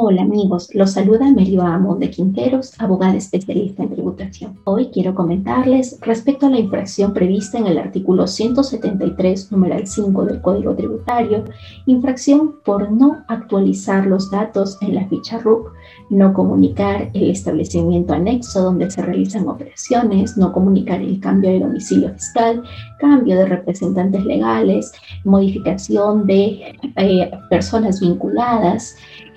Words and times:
Hola 0.00 0.22
amigos, 0.22 0.72
los 0.74 0.92
saluda 0.92 1.28
Melio 1.32 1.62
Amo 1.62 1.96
de 1.96 2.08
Quinteros, 2.08 2.72
abogada 2.78 3.16
especialista 3.16 3.82
en 3.82 3.90
tributación. 3.90 4.56
Hoy 4.62 4.90
quiero 4.92 5.12
comentarles 5.12 5.98
respecto 6.02 6.46
a 6.46 6.50
la 6.50 6.60
infracción 6.60 7.12
prevista 7.12 7.58
en 7.58 7.66
el 7.66 7.78
artículo 7.78 8.28
173, 8.28 9.50
numeral 9.50 9.88
5 9.88 10.24
del 10.26 10.40
Código 10.40 10.76
Tributario, 10.76 11.46
infracción 11.86 12.60
por 12.64 12.92
no 12.92 13.24
actualizar 13.26 14.06
los 14.06 14.30
datos 14.30 14.78
en 14.82 14.94
la 14.94 15.08
ficha 15.08 15.38
RUC, 15.38 15.72
no 16.10 16.32
comunicar 16.32 17.10
el 17.12 17.30
establecimiento 17.30 18.14
anexo 18.14 18.62
donde 18.62 18.88
se 18.92 19.02
realizan 19.02 19.48
operaciones, 19.48 20.36
no 20.36 20.52
comunicar 20.52 21.00
el 21.00 21.18
cambio 21.18 21.50
de 21.50 21.58
domicilio 21.58 22.10
fiscal, 22.10 22.62
cambio 23.00 23.36
de 23.36 23.46
representantes 23.46 24.24
legales, 24.24 24.92
modificación 25.24 26.24
de 26.24 26.72
eh, 26.94 27.30
personas 27.50 28.00
vinculadas, 28.00 28.94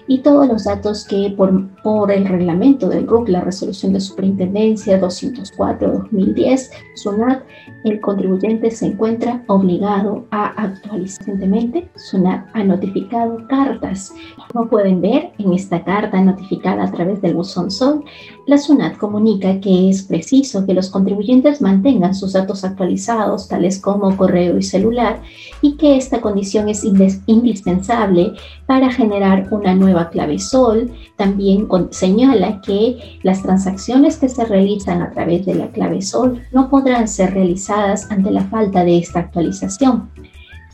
y 0.07 0.20
todos 0.20 0.47
los 0.47 0.63
datos 0.63 1.05
que 1.05 1.33
por, 1.36 1.70
por 1.83 2.11
el 2.11 2.27
reglamento 2.27 2.89
del 2.89 3.07
RUC, 3.07 3.29
la 3.29 3.41
resolución 3.41 3.93
de 3.93 4.00
superintendencia 4.00 5.00
204-2010, 5.00 6.69
SUNAT, 6.96 7.43
el 7.83 8.00
contribuyente 8.00 8.71
se 8.71 8.87
encuentra 8.87 9.43
obligado 9.47 10.25
a 10.32 10.47
actualizar. 10.47 11.21
Recientemente, 11.21 11.89
SUNAT 11.96 12.47
ha 12.54 12.64
notificado 12.64 13.47
cartas. 13.47 14.14
Como 14.51 14.69
pueden 14.69 15.01
ver, 15.01 15.32
en 15.37 15.54
esta 15.54 15.83
carta 15.83 16.21
notificada 16.21 16.83
a 16.83 16.91
través 16.91 17.21
del 17.21 17.36
buzón 17.36 17.71
SOL, 17.71 18.04
la 18.47 18.57
SUNAT 18.57 18.97
comunica 18.97 19.60
que 19.60 19.89
es 19.89 20.04
preciso 20.04 20.65
que 20.65 20.74
los 20.74 20.89
contribuyentes 20.89 21.61
mantengan 21.61 22.15
sus 22.15 22.33
datos 22.33 22.63
actualizados, 22.63 23.47
tales 23.47 23.79
como 23.79 24.15
correo 24.18 24.57
y 24.57 24.63
celular, 24.63 25.21
y 25.61 25.77
que 25.77 25.97
esta 25.97 26.21
condición 26.21 26.69
es 26.69 26.83
indispensable 27.25 28.33
para 28.65 28.91
generar 28.91 29.47
una 29.52 29.75
nueva 29.75 29.90
clave 30.09 30.39
sol 30.39 30.91
también 31.15 31.68
señala 31.91 32.61
que 32.61 33.19
las 33.23 33.41
transacciones 33.44 34.17
que 34.17 34.30
se 34.30 34.45
realizan 34.45 35.02
a 35.02 35.11
través 35.11 35.45
de 35.45 35.55
la 35.55 35.67
clave 35.71 36.02
sol 36.02 36.41
no 36.52 36.69
podrán 36.69 37.07
ser 37.07 37.33
realizadas 37.33 38.09
ante 38.11 38.31
la 38.31 38.43
falta 38.45 38.83
de 38.83 38.97
esta 38.97 39.19
actualización 39.19 40.09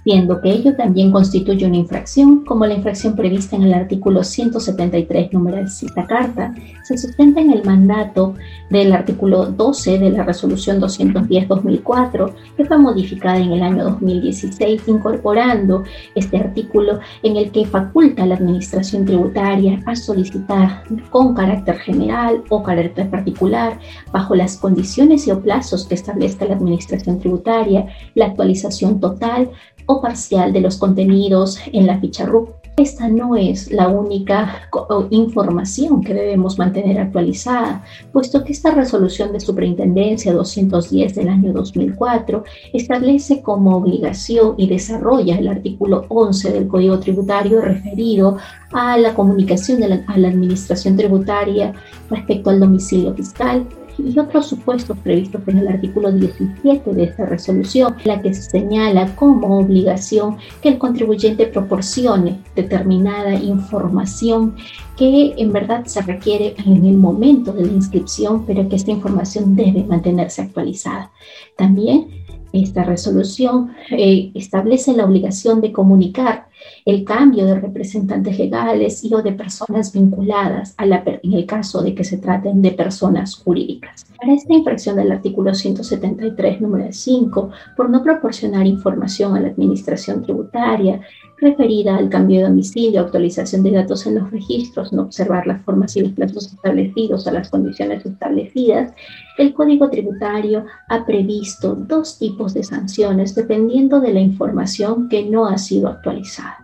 siendo 0.08 0.40
que 0.40 0.52
ello 0.52 0.74
también 0.74 1.12
constituye 1.12 1.66
una 1.66 1.76
infracción, 1.76 2.46
como 2.46 2.66
la 2.66 2.76
infracción 2.76 3.14
prevista 3.14 3.58
en 3.58 3.64
el 3.64 3.74
artículo 3.74 4.24
173, 4.24 5.34
número 5.34 5.58
6. 5.68 5.84
Esta 5.84 6.08
carta 6.08 6.56
se 6.86 6.98
sustenta 6.98 7.42
en 7.42 7.52
el 7.52 7.66
mandato 7.66 8.34
del 8.70 8.94
artículo 8.94 9.48
12 9.48 10.00
de 10.00 10.12
la 10.12 10.24
resolución 10.24 10.80
210-2004, 10.80 12.32
que 12.56 12.64
fue 12.64 12.78
modificada 12.78 13.38
en 13.38 13.52
el 13.52 13.62
año 13.62 13.84
2016, 13.84 14.88
incorporando 14.88 15.84
este 16.16 16.38
artículo 16.38 17.00
en 17.24 17.36
el 17.36 17.52
que 17.52 17.66
faculta 17.66 18.24
a 18.24 18.28
la 18.28 18.36
Administración 18.36 19.04
Tributaria 19.04 19.82
a 19.86 19.94
solicitar 19.94 20.84
con 21.10 21.36
carácter 21.36 21.80
general 21.80 22.44
o 22.48 22.64
carácter 22.64 23.10
particular, 23.10 23.78
bajo 24.14 24.36
las 24.36 24.56
condiciones 24.56 25.28
y 25.28 25.32
o 25.32 25.42
plazos 25.42 25.86
que 25.86 25.96
establezca 25.96 26.46
la 26.46 26.56
Administración 26.56 27.20
Tributaria, 27.20 27.88
la 28.16 28.28
actualización 28.28 29.02
total 29.02 29.50
o 29.88 30.02
parcial 30.02 30.54
de 30.54 30.62
los 30.62 30.78
contenidos 30.78 31.58
en 31.74 31.88
la 31.88 32.00
ficha 32.00 32.26
RUC. 32.26 32.50
Esta 32.78 33.08
no 33.08 33.36
es 33.36 33.72
la 33.72 33.88
única 33.88 34.70
información 35.10 36.04
que 36.04 36.14
debemos 36.14 36.60
mantener 36.60 37.00
actualizada, 37.00 37.84
puesto 38.12 38.44
que 38.44 38.52
esta 38.52 38.70
resolución 38.70 39.34
de 39.34 39.40
superintendencia 39.40 40.32
210 40.32 41.16
del 41.16 41.30
año 41.30 41.54
2004 41.54 42.44
establece 42.74 43.42
como 43.42 43.78
obligación 43.78 44.54
y 44.58 44.68
desarrolla 44.68 45.40
el 45.40 45.48
artículo 45.48 46.06
11 46.10 46.52
del 46.52 46.68
Código 46.68 47.00
Tributario 47.00 47.62
referido 47.62 48.38
a 48.72 48.96
la 49.00 49.16
comunicación 49.16 49.80
de 49.80 50.04
a 50.06 50.18
la 50.18 50.28
Administración 50.28 50.96
Tributaria 50.98 51.74
respecto 52.12 52.52
al 52.52 52.60
domicilio 52.60 53.12
fiscal, 53.16 53.66
y 53.98 54.18
otros 54.20 54.48
supuestos 54.48 54.98
previstos 55.00 55.42
en 55.48 55.60
el 55.60 55.68
artículo 55.68 56.12
17 56.12 56.94
de 56.94 57.04
esta 57.04 57.26
resolución, 57.26 57.96
la 58.06 58.22
que 58.22 58.34
señala 58.34 59.16
como 59.16 59.60
obligación 59.60 60.38
que 60.62 60.70
el 60.70 60.78
contribuyente 60.78 61.48
proporcione 61.48 62.40
determinada 62.56 63.34
información 63.36 64.56
que 64.96 65.34
en 65.38 65.52
verdad 65.52 65.86
se 65.86 66.02
requiere 66.02 66.56
en 66.66 66.86
el 66.86 66.98
momento 66.98 67.54
de 67.54 67.66
la 67.66 67.72
inscripción, 67.72 68.46
pero 68.46 68.68
que 68.68 68.76
esta 68.76 68.92
información 68.92 69.56
debe 69.56 69.84
mantenerse 69.84 70.42
actualizada. 70.42 71.12
También 71.56 72.08
esta 72.54 72.84
resolución 72.84 73.76
eh, 73.92 74.32
establece 74.34 74.94
la 74.94 75.06
obligación 75.06 75.62
de 75.62 75.72
comunicar 75.72 76.48
el 76.88 77.04
cambio 77.04 77.46
de 77.46 77.60
representantes 77.60 78.40
legales 78.40 79.04
y 79.04 79.14
o 79.14 79.22
de 79.22 79.34
personas 79.34 79.92
vinculadas 79.92 80.74
a 80.78 80.86
en 80.86 81.34
el 81.34 81.46
caso 81.46 81.82
de 81.82 81.94
que 81.94 82.06
se 82.06 82.18
traten 82.18 82.62
de 82.62 82.72
personas 82.72 83.36
jurídicas. 83.36 84.06
Para 84.18 84.34
esta 84.34 84.54
infracción 84.54 84.96
del 84.96 85.12
artículo 85.12 85.54
173, 85.54 86.62
número 86.62 86.88
5, 86.90 87.50
por 87.76 87.90
no 87.90 88.02
proporcionar 88.02 88.66
información 88.66 89.36
a 89.36 89.42
la 89.42 89.50
administración 89.50 90.24
tributaria 90.24 91.02
referida 91.40 91.98
al 91.98 92.08
cambio 92.08 92.40
de 92.40 92.48
domicilio, 92.48 93.02
actualización 93.02 93.64
de 93.64 93.72
datos 93.72 94.08
en 94.08 94.16
los 94.16 94.32
registros, 94.32 94.94
no 94.94 95.02
observar 95.02 95.46
las 95.46 95.62
formas 95.64 95.98
y 95.98 96.02
los 96.04 96.14
plazos 96.14 96.54
establecidos 96.54 97.28
a 97.28 97.34
las 97.34 97.50
condiciones 97.50 98.06
establecidas, 98.06 98.94
el 99.38 99.54
Código 99.54 99.90
Tributario 99.90 100.64
ha 100.88 101.06
previsto 101.06 101.76
dos 101.76 102.18
tipos 102.18 102.54
de 102.54 102.64
sanciones 102.64 103.36
dependiendo 103.36 104.00
de 104.00 104.14
la 104.14 104.22
información 104.22 105.10
que 105.10 105.26
no 105.26 105.48
ha 105.48 105.58
sido 105.58 105.90
actualizada 105.90 106.64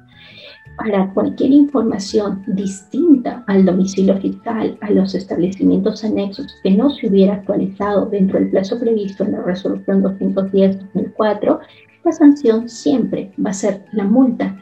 para 0.77 1.13
cualquier 1.13 1.51
información 1.51 2.43
distinta 2.47 3.43
al 3.47 3.65
domicilio 3.65 4.17
fiscal, 4.17 4.77
a 4.81 4.89
los 4.91 5.13
establecimientos 5.15 6.03
anexos 6.03 6.55
que 6.63 6.71
no 6.71 6.89
se 6.89 7.07
hubiera 7.07 7.35
actualizado 7.35 8.07
dentro 8.07 8.39
del 8.39 8.49
plazo 8.49 8.79
previsto 8.79 9.23
en 9.23 9.33
la 9.33 9.41
resolución 9.41 10.03
210-2004, 10.03 11.59
la 12.03 12.11
sanción 12.11 12.67
siempre 12.67 13.31
va 13.43 13.51
a 13.51 13.53
ser 13.53 13.85
la 13.93 14.03
multa. 14.03 14.57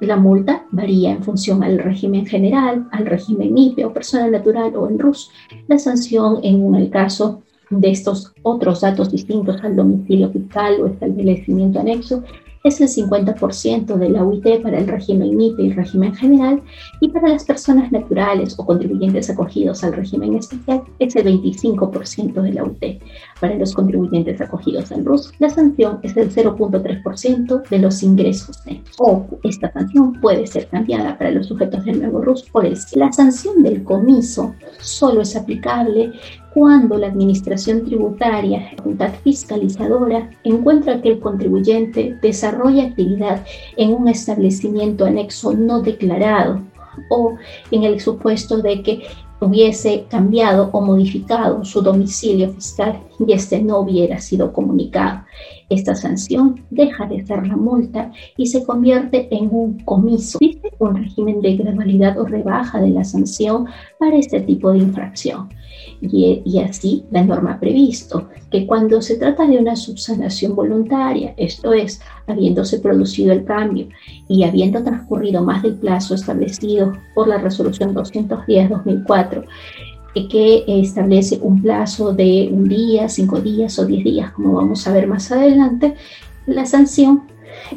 La 0.00 0.16
multa 0.16 0.64
varía 0.70 1.12
en 1.12 1.22
función 1.22 1.62
al 1.62 1.78
régimen 1.78 2.26
general, 2.26 2.86
al 2.92 3.06
régimen 3.06 3.56
IPE 3.56 3.86
o 3.86 3.92
persona 3.92 4.28
natural 4.28 4.76
o 4.76 4.88
en 4.88 4.98
RUS. 4.98 5.30
La 5.66 5.78
sanción 5.78 6.40
en 6.42 6.74
el 6.74 6.90
caso 6.90 7.42
de 7.70 7.90
estos 7.90 8.32
otros 8.42 8.80
datos 8.80 9.10
distintos 9.10 9.62
al 9.62 9.76
domicilio 9.76 10.30
fiscal 10.30 10.80
o 10.80 10.86
establecimiento 10.86 11.80
anexo 11.80 12.22
es 12.64 12.80
el 12.80 12.88
50% 12.88 13.96
de 13.96 14.08
la 14.08 14.24
UIT 14.24 14.62
para 14.62 14.78
el 14.78 14.86
régimen 14.86 15.36
MIPE 15.36 15.62
y 15.62 15.72
régimen 15.72 16.14
general, 16.14 16.62
y 17.00 17.08
para 17.08 17.28
las 17.28 17.44
personas 17.44 17.92
naturales 17.92 18.58
o 18.58 18.66
contribuyentes 18.66 19.30
acogidos 19.30 19.84
al 19.84 19.92
régimen 19.92 20.34
especial 20.34 20.82
es 20.98 21.16
el 21.16 21.26
25% 21.26 22.42
de 22.42 22.52
la 22.52 22.64
UIT. 22.64 23.02
Para 23.40 23.54
los 23.54 23.74
contribuyentes 23.74 24.40
acogidos 24.40 24.90
al 24.92 25.04
RUS, 25.04 25.32
la 25.38 25.50
sanción 25.50 26.00
es 26.02 26.16
el 26.16 26.30
0.3% 26.30 27.68
de 27.68 27.78
los 27.78 28.02
ingresos 28.02 28.64
netos. 28.66 28.96
O 28.98 29.26
esta 29.44 29.72
sanción 29.72 30.12
puede 30.20 30.46
ser 30.46 30.68
cambiada 30.68 31.16
para 31.16 31.30
los 31.30 31.46
sujetos 31.46 31.84
del 31.84 32.00
nuevo 32.00 32.20
RUS 32.22 32.42
por 32.50 32.64
el 32.64 32.76
La 32.94 33.12
sanción 33.12 33.62
del 33.62 33.82
comiso 33.84 34.54
solo 34.80 35.22
es 35.22 35.36
aplicable 35.36 36.12
cuando 36.54 36.96
la 36.96 37.08
Administración 37.08 37.84
Tributaria, 37.84 38.70
Junta 38.82 39.10
Fiscalizadora, 39.10 40.30
encuentra 40.44 41.00
que 41.00 41.10
el 41.10 41.20
contribuyente 41.20 42.18
desarrolla 42.22 42.84
actividad 42.84 43.44
en 43.76 43.92
un 43.94 44.08
establecimiento 44.08 45.04
anexo 45.04 45.52
no 45.52 45.82
declarado 45.82 46.62
o 47.10 47.36
en 47.70 47.84
el 47.84 48.00
supuesto 48.00 48.58
de 48.58 48.82
que 48.82 49.02
hubiese 49.40 50.06
cambiado 50.08 50.70
o 50.72 50.80
modificado 50.80 51.64
su 51.64 51.80
domicilio 51.80 52.50
fiscal 52.50 53.00
y 53.24 53.32
este 53.32 53.62
no 53.62 53.78
hubiera 53.78 54.20
sido 54.20 54.52
comunicado. 54.52 55.20
Esta 55.70 55.94
sanción 55.94 56.64
deja 56.70 57.06
de 57.06 57.24
ser 57.26 57.46
la 57.46 57.56
multa 57.56 58.10
y 58.36 58.46
se 58.46 58.64
convierte 58.64 59.28
en 59.30 59.48
un 59.52 59.78
comiso. 59.80 60.38
Existe 60.40 60.72
un 60.78 60.96
régimen 60.96 61.42
de 61.42 61.56
gradualidad 61.56 62.18
o 62.18 62.24
rebaja 62.24 62.80
de 62.80 62.90
la 62.90 63.04
sanción 63.04 63.66
para 63.98 64.16
este 64.16 64.40
tipo 64.40 64.72
de 64.72 64.78
infracción. 64.78 65.50
Y, 66.00 66.42
y, 66.44 66.58
así 66.60 67.04
la 67.10 67.24
norma 67.24 67.52
ha 67.52 67.60
previsto 67.60 68.28
que 68.50 68.66
cuando 68.66 69.02
se 69.02 69.16
trata 69.16 69.46
de 69.46 69.58
una 69.58 69.76
subsanación 69.76 70.54
voluntaria, 70.54 71.34
esto 71.36 71.72
es, 71.72 72.00
habiéndose 72.26 72.78
producido 72.78 73.32
el 73.32 73.44
cambio 73.44 73.88
y 74.28 74.44
habiendo 74.44 74.82
transcurrido 74.82 75.42
más 75.42 75.62
del 75.62 75.74
plazo 75.74 76.14
establecido 76.14 76.92
por 77.14 77.28
la 77.28 77.38
resolución 77.38 77.94
210-2004, 77.94 79.44
que 80.26 80.64
establece 80.66 81.38
un 81.40 81.62
plazo 81.62 82.12
de 82.12 82.48
un 82.52 82.68
día, 82.68 83.08
cinco 83.08 83.40
días 83.40 83.78
o 83.78 83.86
diez 83.86 84.02
días, 84.02 84.32
como 84.32 84.54
vamos 84.54 84.86
a 84.86 84.92
ver 84.92 85.06
más 85.06 85.30
adelante, 85.30 85.94
la 86.46 86.66
sanción 86.66 87.22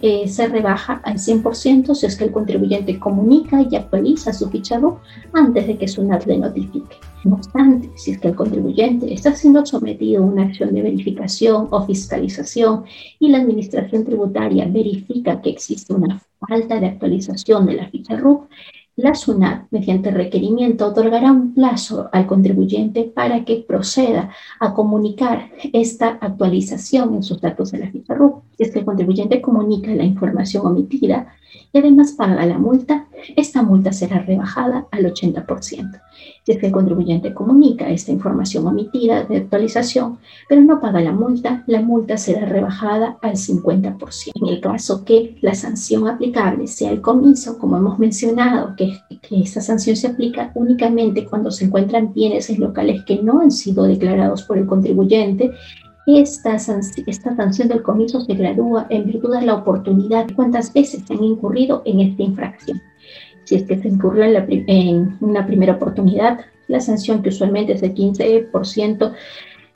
eh, 0.01 0.27
se 0.27 0.47
rebaja 0.47 1.01
al 1.03 1.15
100% 1.15 1.93
si 1.93 2.05
es 2.05 2.15
que 2.15 2.25
el 2.25 2.31
contribuyente 2.31 2.99
comunica 2.99 3.61
y 3.69 3.75
actualiza 3.75 4.33
su 4.33 4.49
fichado 4.49 5.01
antes 5.33 5.67
de 5.67 5.77
que 5.77 5.87
su 5.87 6.03
NAT 6.03 6.25
le 6.25 6.37
notifique. 6.37 6.95
No 7.23 7.35
obstante, 7.35 7.89
si 7.95 8.11
es 8.11 8.19
que 8.19 8.29
el 8.29 8.35
contribuyente 8.35 9.13
está 9.13 9.35
siendo 9.35 9.65
sometido 9.65 10.23
a 10.23 10.25
una 10.25 10.43
acción 10.43 10.73
de 10.73 10.81
verificación 10.81 11.67
o 11.69 11.85
fiscalización 11.85 12.85
y 13.19 13.29
la 13.29 13.39
administración 13.39 14.05
tributaria 14.05 14.65
verifica 14.67 15.41
que 15.41 15.49
existe 15.49 15.93
una 15.93 16.21
falta 16.47 16.79
de 16.79 16.87
actualización 16.87 17.65
de 17.65 17.73
la 17.73 17.89
ficha 17.89 18.15
RUC, 18.15 18.47
la 19.01 19.15
SUNAT, 19.15 19.67
mediante 19.71 20.11
requerimiento, 20.11 20.87
otorgará 20.87 21.31
un 21.31 21.53
plazo 21.53 22.09
al 22.11 22.27
contribuyente 22.27 23.03
para 23.03 23.43
que 23.43 23.65
proceda 23.67 24.29
a 24.59 24.73
comunicar 24.73 25.49
esta 25.73 26.17
actualización 26.21 27.15
en 27.15 27.23
sus 27.23 27.41
datos 27.41 27.71
de 27.71 27.79
la 27.79 27.91
ficha 27.91 28.13
RUC. 28.13 28.43
Si 28.57 28.63
es 28.63 28.71
que 28.71 28.79
el 28.79 28.85
contribuyente 28.85 29.41
comunica 29.41 29.91
la 29.93 30.03
información 30.03 30.65
omitida 30.65 31.35
y 31.73 31.77
además 31.77 32.13
paga 32.13 32.45
la 32.45 32.57
multa, 32.57 33.07
esta 33.35 33.61
multa 33.61 33.93
será 33.93 34.19
rebajada 34.19 34.87
al 34.91 35.05
80%. 35.05 36.01
Si 36.43 36.51
es 36.51 36.57
que 36.57 36.67
el 36.67 36.71
contribuyente 36.71 37.33
comunica 37.33 37.89
esta 37.89 38.11
información 38.11 38.65
omitida 38.67 39.23
de 39.23 39.37
actualización, 39.37 40.17
pero 40.49 40.61
no 40.61 40.79
paga 40.81 40.99
la 41.01 41.11
multa, 41.11 41.63
la 41.67 41.81
multa 41.81 42.17
será 42.17 42.45
rebajada 42.45 43.17
al 43.21 43.33
50%. 43.33 44.31
En 44.35 44.47
el 44.47 44.59
caso 44.59 45.05
que 45.05 45.37
la 45.41 45.53
sanción 45.53 46.07
aplicable 46.07 46.67
sea 46.67 46.91
el 46.91 47.01
comiso, 47.01 47.59
como 47.59 47.77
hemos 47.77 47.99
mencionado, 47.99 48.75
que, 48.75 48.97
que 49.21 49.41
esta 49.41 49.61
sanción 49.61 49.95
se 49.95 50.07
aplica 50.07 50.51
únicamente 50.55 51.25
cuando 51.25 51.51
se 51.51 51.65
encuentran 51.65 52.13
bienes 52.13 52.49
en 52.49 52.59
locales 52.59 53.03
que 53.05 53.21
no 53.21 53.41
han 53.41 53.51
sido 53.51 53.83
declarados 53.83 54.43
por 54.43 54.57
el 54.57 54.65
contribuyente, 54.65 55.51
esta, 56.07 56.55
esta 56.55 57.35
sanción 57.35 57.67
del 57.67 57.83
comiso 57.83 58.21
se 58.21 58.33
gradúa 58.33 58.87
en 58.89 59.05
virtud 59.05 59.33
de 59.33 59.45
la 59.45 59.55
oportunidad 59.55 60.27
cuántas 60.35 60.73
veces 60.73 61.03
se 61.05 61.13
han 61.13 61.23
incurrido 61.23 61.81
en 61.85 61.99
esta 62.01 62.23
infracción. 62.23 62.81
Si 63.43 63.55
es 63.55 63.63
que 63.63 63.77
se 63.77 63.87
incurrió 63.87 64.23
en 64.23 65.17
una 65.19 65.45
primera 65.45 65.73
oportunidad, 65.73 66.39
la 66.67 66.79
sanción 66.79 67.21
que 67.21 67.29
usualmente 67.29 67.73
es 67.73 67.81
del 67.81 67.93
15% 67.93 69.13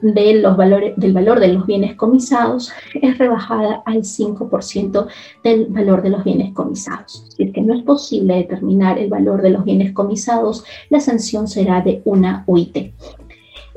de 0.01 0.33
los 0.35 0.57
valores, 0.57 0.93
del 0.97 1.13
valor 1.13 1.39
de 1.39 1.49
los 1.49 1.65
bienes 1.65 1.95
comisados 1.95 2.71
es 2.93 3.17
rebajada 3.17 3.81
al 3.85 4.03
5% 4.03 5.07
del 5.43 5.67
valor 5.67 6.01
de 6.01 6.09
los 6.09 6.23
bienes 6.23 6.53
comisados. 6.53 7.25
Si 7.35 7.43
es 7.43 7.53
que 7.53 7.61
no 7.61 7.73
es 7.73 7.83
posible 7.83 8.35
determinar 8.35 8.99
el 8.99 9.09
valor 9.09 9.41
de 9.41 9.51
los 9.51 9.63
bienes 9.63 9.93
comisados, 9.93 10.63
la 10.89 10.99
sanción 10.99 11.47
será 11.47 11.81
de 11.81 12.01
una 12.05 12.43
UIT. 12.47 12.93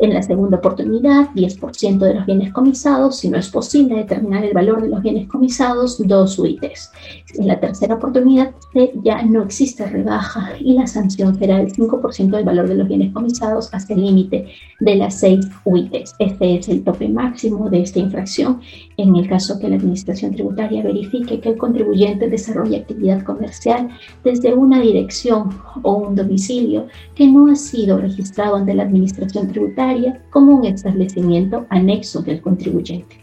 En 0.00 0.15
la 0.15 0.23
segunda 0.23 0.59
oportunidad, 0.59 1.31
10% 1.35 1.99
de 1.99 2.15
los 2.15 2.27
bienes 2.27 2.53
comisados. 2.53 3.17
Si 3.17 3.29
no 3.29 3.37
es 3.37 3.49
posible 3.49 3.97
determinar 3.97 4.45
el 4.45 4.55
valor 4.55 4.81
de 4.81 4.89
los 4.89 5.03
bienes 5.03 5.27
comisados, 5.27 5.99
dos 6.06 6.39
UITs. 6.39 6.93
En 7.35 7.49
la 7.49 7.59
tercera 7.59 7.97
oportunidad, 7.97 8.55
ya 9.03 9.23
no 9.23 9.43
existe 9.43 9.85
rebaja 9.87 10.53
y 10.61 10.75
la 10.75 10.87
sanción 10.87 11.37
será 11.37 11.61
el 11.61 11.73
5% 11.73 12.31
del 12.31 12.45
valor 12.45 12.69
de 12.69 12.77
los 12.77 12.87
bienes 12.87 13.12
comisados 13.12 13.71
hasta 13.73 13.95
el 13.95 14.03
límite 14.03 14.47
de 14.79 14.95
las 14.95 15.19
6 15.19 15.49
UITs. 15.65 16.15
Este 16.21 16.59
es 16.59 16.69
el 16.69 16.85
tope 16.85 17.09
máximo 17.09 17.69
de 17.69 17.83
esta 17.83 17.99
infracción 17.99 18.61
en 18.97 19.17
el 19.17 19.29
caso 19.29 19.59
que 19.59 19.69
la 19.69 19.77
Administración 19.77 20.33
Tributaria 20.33 20.83
verifique 20.83 21.41
que 21.41 21.49
el 21.49 21.59
contribuyente 21.59 22.29
desarrolla 22.29 22.79
actividad 22.79 23.25
comercial 23.25 23.89
desde 24.23 24.55
una 24.55 24.81
dirección 24.81 25.51
o 25.83 25.94
un 25.94 26.15
domicilio 26.15 26.87
que 27.17 27.27
no 27.27 27.51
ha 27.51 27.56
sido 27.56 27.99
registrado 27.99 28.56
ante 28.56 28.75
la 28.75 28.85
Administración 28.85 29.49
Tributaria 29.49 29.88
como 30.31 30.56
un 30.56 30.64
establecimiento 30.67 31.67
anexo 31.70 32.23
del 32.23 32.40
contribuyente. 32.40 33.17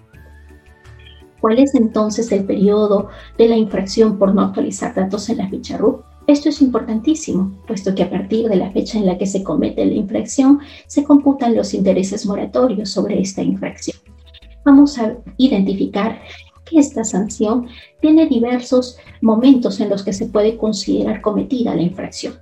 ¿Cuál 1.42 1.60
es 1.60 1.76
entonces 1.76 2.32
el 2.32 2.46
periodo 2.46 3.10
de 3.38 3.48
la 3.48 3.58
infracción 3.58 4.18
por 4.18 4.34
no 4.34 4.42
actualizar 4.42 4.96
datos 4.96 5.30
en 5.30 5.38
la 5.38 5.50
ficha 5.50 5.78
RUC? 5.78 6.04
Esto 6.28 6.50
es 6.50 6.62
importantísimo, 6.62 7.62
puesto 7.68 7.94
que 7.94 8.02
a 8.02 8.10
partir 8.10 8.50
de 8.50 8.56
la 8.56 8.72
fecha 8.72 8.98
en 8.98 9.06
la 9.06 9.18
que 9.18 9.28
se 9.28 9.44
comete 9.44 9.86
la 9.86 9.94
infracción, 9.94 10.60
se 10.88 11.04
computan 11.04 11.56
los 11.56 11.76
intereses 11.76 12.26
moratorios 12.26 12.90
sobre 12.90 13.22
esta 13.22 13.44
infracción. 13.44 13.98
Vamos 14.66 14.98
a 14.98 15.18
identificar 15.38 16.20
que 16.66 16.80
esta 16.80 17.04
sanción 17.04 17.68
tiene 18.02 18.26
diversos 18.26 18.98
momentos 19.22 19.80
en 19.80 19.90
los 19.90 20.02
que 20.02 20.14
se 20.14 20.26
puede 20.26 20.58
considerar 20.58 21.22
cometida 21.22 21.76
la 21.76 21.84
infracción 21.84 22.34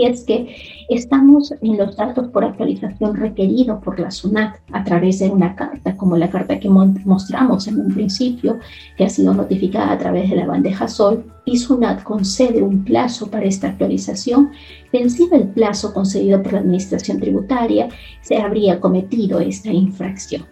si 0.00 0.06
es 0.06 0.24
que 0.24 0.56
estamos 0.88 1.52
en 1.60 1.76
los 1.76 1.94
datos 1.96 2.28
por 2.28 2.42
actualización 2.42 3.16
requeridos 3.16 3.82
por 3.82 4.00
la 4.00 4.10
SUNAT 4.10 4.56
a 4.72 4.82
través 4.82 5.18
de 5.18 5.28
una 5.28 5.54
carta, 5.54 5.94
como 5.96 6.16
la 6.16 6.30
carta 6.30 6.58
que 6.58 6.70
mostramos 6.70 7.66
en 7.68 7.80
un 7.80 7.92
principio, 7.92 8.58
que 8.96 9.04
ha 9.04 9.10
sido 9.10 9.34
notificada 9.34 9.92
a 9.92 9.98
través 9.98 10.30
de 10.30 10.36
la 10.36 10.46
bandeja 10.46 10.88
SOL, 10.88 11.24
y 11.44 11.58
SUNAT 11.58 12.02
concede 12.02 12.62
un 12.62 12.82
plazo 12.84 13.30
para 13.30 13.44
esta 13.44 13.68
actualización, 13.68 14.50
vencido 14.90 15.36
el 15.36 15.48
plazo 15.48 15.92
concedido 15.92 16.42
por 16.42 16.54
la 16.54 16.60
Administración 16.60 17.20
Tributaria, 17.20 17.88
se 18.22 18.38
habría 18.38 18.80
cometido 18.80 19.38
esta 19.40 19.70
infracción. 19.70 20.46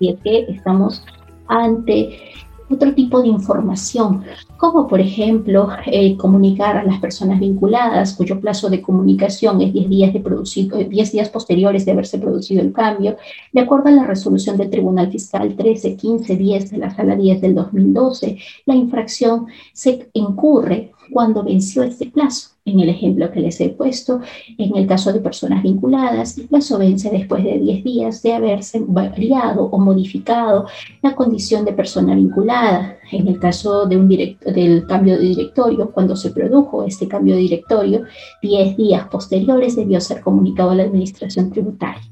Y 0.00 0.10
es 0.10 0.20
que 0.22 0.46
estamos 0.48 1.04
ante 1.46 2.18
otro 2.70 2.94
tipo 2.94 3.20
de 3.20 3.28
información, 3.28 4.24
como 4.56 4.86
por 4.86 5.00
ejemplo 5.00 5.68
eh, 5.86 6.16
comunicar 6.16 6.76
a 6.76 6.84
las 6.84 7.00
personas 7.00 7.38
vinculadas 7.40 8.14
cuyo 8.14 8.40
plazo 8.40 8.70
de 8.70 8.80
comunicación 8.80 9.60
es 9.60 9.72
10 9.72 9.88
días, 9.88 10.12
de 10.12 10.20
producido, 10.20 10.78
10 10.78 11.08
eh, 11.08 11.12
días 11.12 11.28
posteriores 11.28 11.84
de 11.84 11.92
haberse 11.92 12.18
producido 12.18 12.62
el 12.62 12.72
cambio, 12.72 13.16
de 13.52 13.60
acuerdo 13.60 13.88
a 13.88 13.92
la 13.92 14.04
resolución 14.04 14.56
del 14.56 14.70
Tribunal 14.70 15.10
Fiscal 15.10 15.54
13 15.54 15.96
10 16.36 16.70
de 16.70 16.78
la 16.78 16.94
Sala 16.94 17.16
10 17.16 17.40
del 17.40 17.54
2012, 17.54 18.38
la 18.66 18.74
infracción 18.74 19.46
se 19.72 20.08
incurre 20.12 20.92
cuando 21.10 21.42
venció 21.42 21.82
este 21.82 22.06
plazo. 22.06 22.50
En 22.66 22.80
el 22.80 22.88
ejemplo 22.88 23.30
que 23.30 23.40
les 23.40 23.60
he 23.60 23.68
puesto, 23.68 24.20
en 24.56 24.74
el 24.76 24.86
caso 24.86 25.12
de 25.12 25.20
personas 25.20 25.62
vinculadas, 25.62 26.38
el 26.38 26.48
plazo 26.48 26.78
vence 26.78 27.10
después 27.10 27.44
de 27.44 27.58
10 27.58 27.84
días 27.84 28.22
de 28.22 28.32
haberse 28.32 28.82
variado 28.86 29.66
o 29.66 29.78
modificado 29.78 30.66
la 31.02 31.14
condición 31.14 31.66
de 31.66 31.74
persona 31.74 32.14
vinculada. 32.14 32.96
En 33.12 33.28
el 33.28 33.38
caso 33.38 33.84
de 33.86 33.98
un 33.98 34.08
del 34.08 34.86
cambio 34.86 35.18
de 35.18 35.24
directorio, 35.24 35.90
cuando 35.90 36.16
se 36.16 36.30
produjo 36.30 36.84
este 36.84 37.06
cambio 37.06 37.34
de 37.34 37.42
directorio, 37.42 38.04
10 38.40 38.76
días 38.78 39.08
posteriores 39.08 39.76
debió 39.76 40.00
ser 40.00 40.22
comunicado 40.22 40.70
a 40.70 40.74
la 40.74 40.84
Administración 40.84 41.50
Tributaria. 41.50 42.02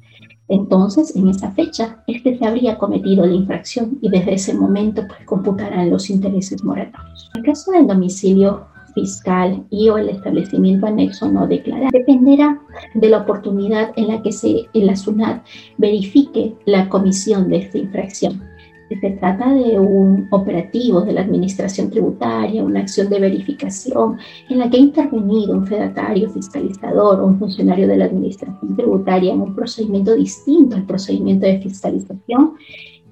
Entonces, 0.48 1.16
en 1.16 1.28
esa 1.28 1.50
fecha, 1.52 2.04
este 2.06 2.36
se 2.36 2.44
habría 2.44 2.76
cometido 2.76 3.24
la 3.24 3.32
infracción 3.32 3.98
y 4.02 4.10
desde 4.10 4.34
ese 4.34 4.52
momento 4.52 5.02
pues, 5.08 5.24
computarán 5.24 5.88
los 5.88 6.10
intereses 6.10 6.62
moratorios. 6.62 7.30
En 7.34 7.40
el 7.40 7.46
caso 7.46 7.72
del 7.72 7.86
domicilio 7.86 8.66
fiscal 8.94 9.64
y 9.70 9.88
o 9.88 9.98
el 9.98 10.08
establecimiento 10.08 10.86
anexo 10.86 11.30
no 11.30 11.46
declarado. 11.46 11.90
Dependerá 11.92 12.60
de 12.94 13.08
la 13.08 13.18
oportunidad 13.18 13.92
en 13.96 14.08
la 14.08 14.22
que 14.22 14.32
se, 14.32 14.66
en 14.72 14.86
la 14.86 14.96
SUNAT 14.96 15.44
verifique 15.78 16.54
la 16.66 16.88
comisión 16.88 17.48
de 17.48 17.58
esta 17.58 17.78
infracción. 17.78 18.42
Si 18.88 18.98
se 18.98 19.10
trata 19.12 19.54
de 19.54 19.80
un 19.80 20.28
operativo 20.32 21.00
de 21.00 21.12
la 21.12 21.22
Administración 21.22 21.88
Tributaria, 21.88 22.62
una 22.62 22.80
acción 22.80 23.08
de 23.08 23.20
verificación 23.20 24.18
en 24.50 24.58
la 24.58 24.68
que 24.68 24.76
ha 24.76 24.80
intervenido 24.80 25.54
un 25.54 25.66
fedatario 25.66 26.28
fiscalizador 26.28 27.20
o 27.20 27.26
un 27.26 27.38
funcionario 27.38 27.88
de 27.88 27.96
la 27.96 28.04
Administración 28.04 28.76
Tributaria 28.76 29.32
en 29.32 29.40
un 29.40 29.54
procedimiento 29.54 30.14
distinto 30.14 30.76
al 30.76 30.84
procedimiento 30.84 31.46
de 31.46 31.60
fiscalización, 31.60 32.52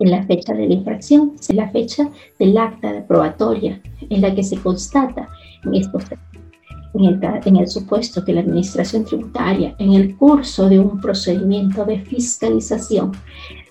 en 0.00 0.10
la 0.10 0.22
fecha 0.24 0.54
de 0.54 0.66
la 0.66 0.74
infracción, 0.74 1.32
es 1.38 1.54
la 1.54 1.70
fecha 1.70 2.08
del 2.38 2.56
acta 2.58 2.92
de 2.92 3.02
probatoria 3.02 3.80
en 4.08 4.20
la 4.22 4.34
que 4.34 4.42
se 4.42 4.56
constata 4.56 5.28
en 7.44 7.56
el 7.56 7.68
supuesto 7.68 8.24
que 8.24 8.32
la 8.32 8.40
Administración 8.40 9.04
Tributaria, 9.04 9.74
en 9.78 9.92
el 9.92 10.16
curso 10.16 10.68
de 10.68 10.78
un 10.78 11.00
procedimiento 11.00 11.84
de 11.84 12.00
fiscalización, 12.00 13.12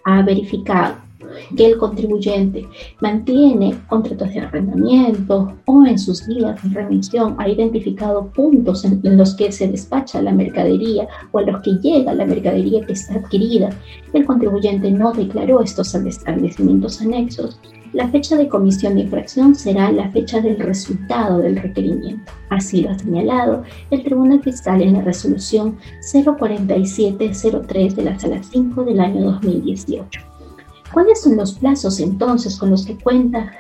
ha 0.06 0.22
verificado 0.22 1.09
que 1.56 1.66
el 1.66 1.78
contribuyente 1.78 2.68
mantiene 3.02 3.76
contratos 3.88 4.30
de 4.34 4.40
arrendamiento 4.40 5.54
o 5.66 5.86
en 5.86 5.98
sus 5.98 6.28
días 6.28 6.62
de 6.64 6.70
remisión 6.70 7.36
ha 7.38 7.50
identificado 7.50 8.28
puntos 8.28 8.86
en, 8.86 9.02
los 9.18 9.36
que 9.36 9.52
se 9.52 9.68
despacha 9.68 10.22
la 10.22 10.32
mercadería 10.32 11.08
o 11.32 11.40
en 11.40 11.52
los 11.52 11.62
que 11.62 11.72
llega 11.82 12.14
la 12.14 12.26
mercadería 12.26 12.86
que 12.86 12.94
está 12.94 13.16
adquirida. 13.16 13.70
El 14.14 14.26
contribuyente 14.26 14.92
no 14.92 15.12
declaró 15.12 15.62
estos 15.62 15.94
establecimientos 15.96 17.02
anexos. 17.02 17.60
La 17.94 18.08
fecha 18.10 18.38
de 18.38 18.48
comisión 18.48 18.96
de 18.96 19.02
infracción 19.02 19.56
será 19.56 19.92
la 19.92 20.12
fecha 20.12 20.40
del 20.42 20.60
resultado 20.60 21.40
del 21.40 21.58
requerimiento. 21.58 22.32
Así 22.50 22.82
lo 22.82 22.92
ha 22.92 23.00
señalado 23.00 23.64
el 23.90 24.04
Tribunal 24.04 24.44
Fiscal 24.44 24.82
en 24.82 24.94
la 24.94 25.02
resolución 25.02 25.78
04703 26.12 27.96
de 27.96 28.04
la 28.04 28.20
Sala 28.20 28.44
5 28.44 28.84
del 28.84 29.00
año 29.00 29.22
2018. 29.32 30.29
¿Cuáles 30.94 31.22
son 31.22 31.38
los 31.38 31.54
plazos 31.54 32.00
entonces 32.00 32.58
con 32.58 32.72
los 32.72 32.86
que 32.86 32.98
cuenta 32.98 33.52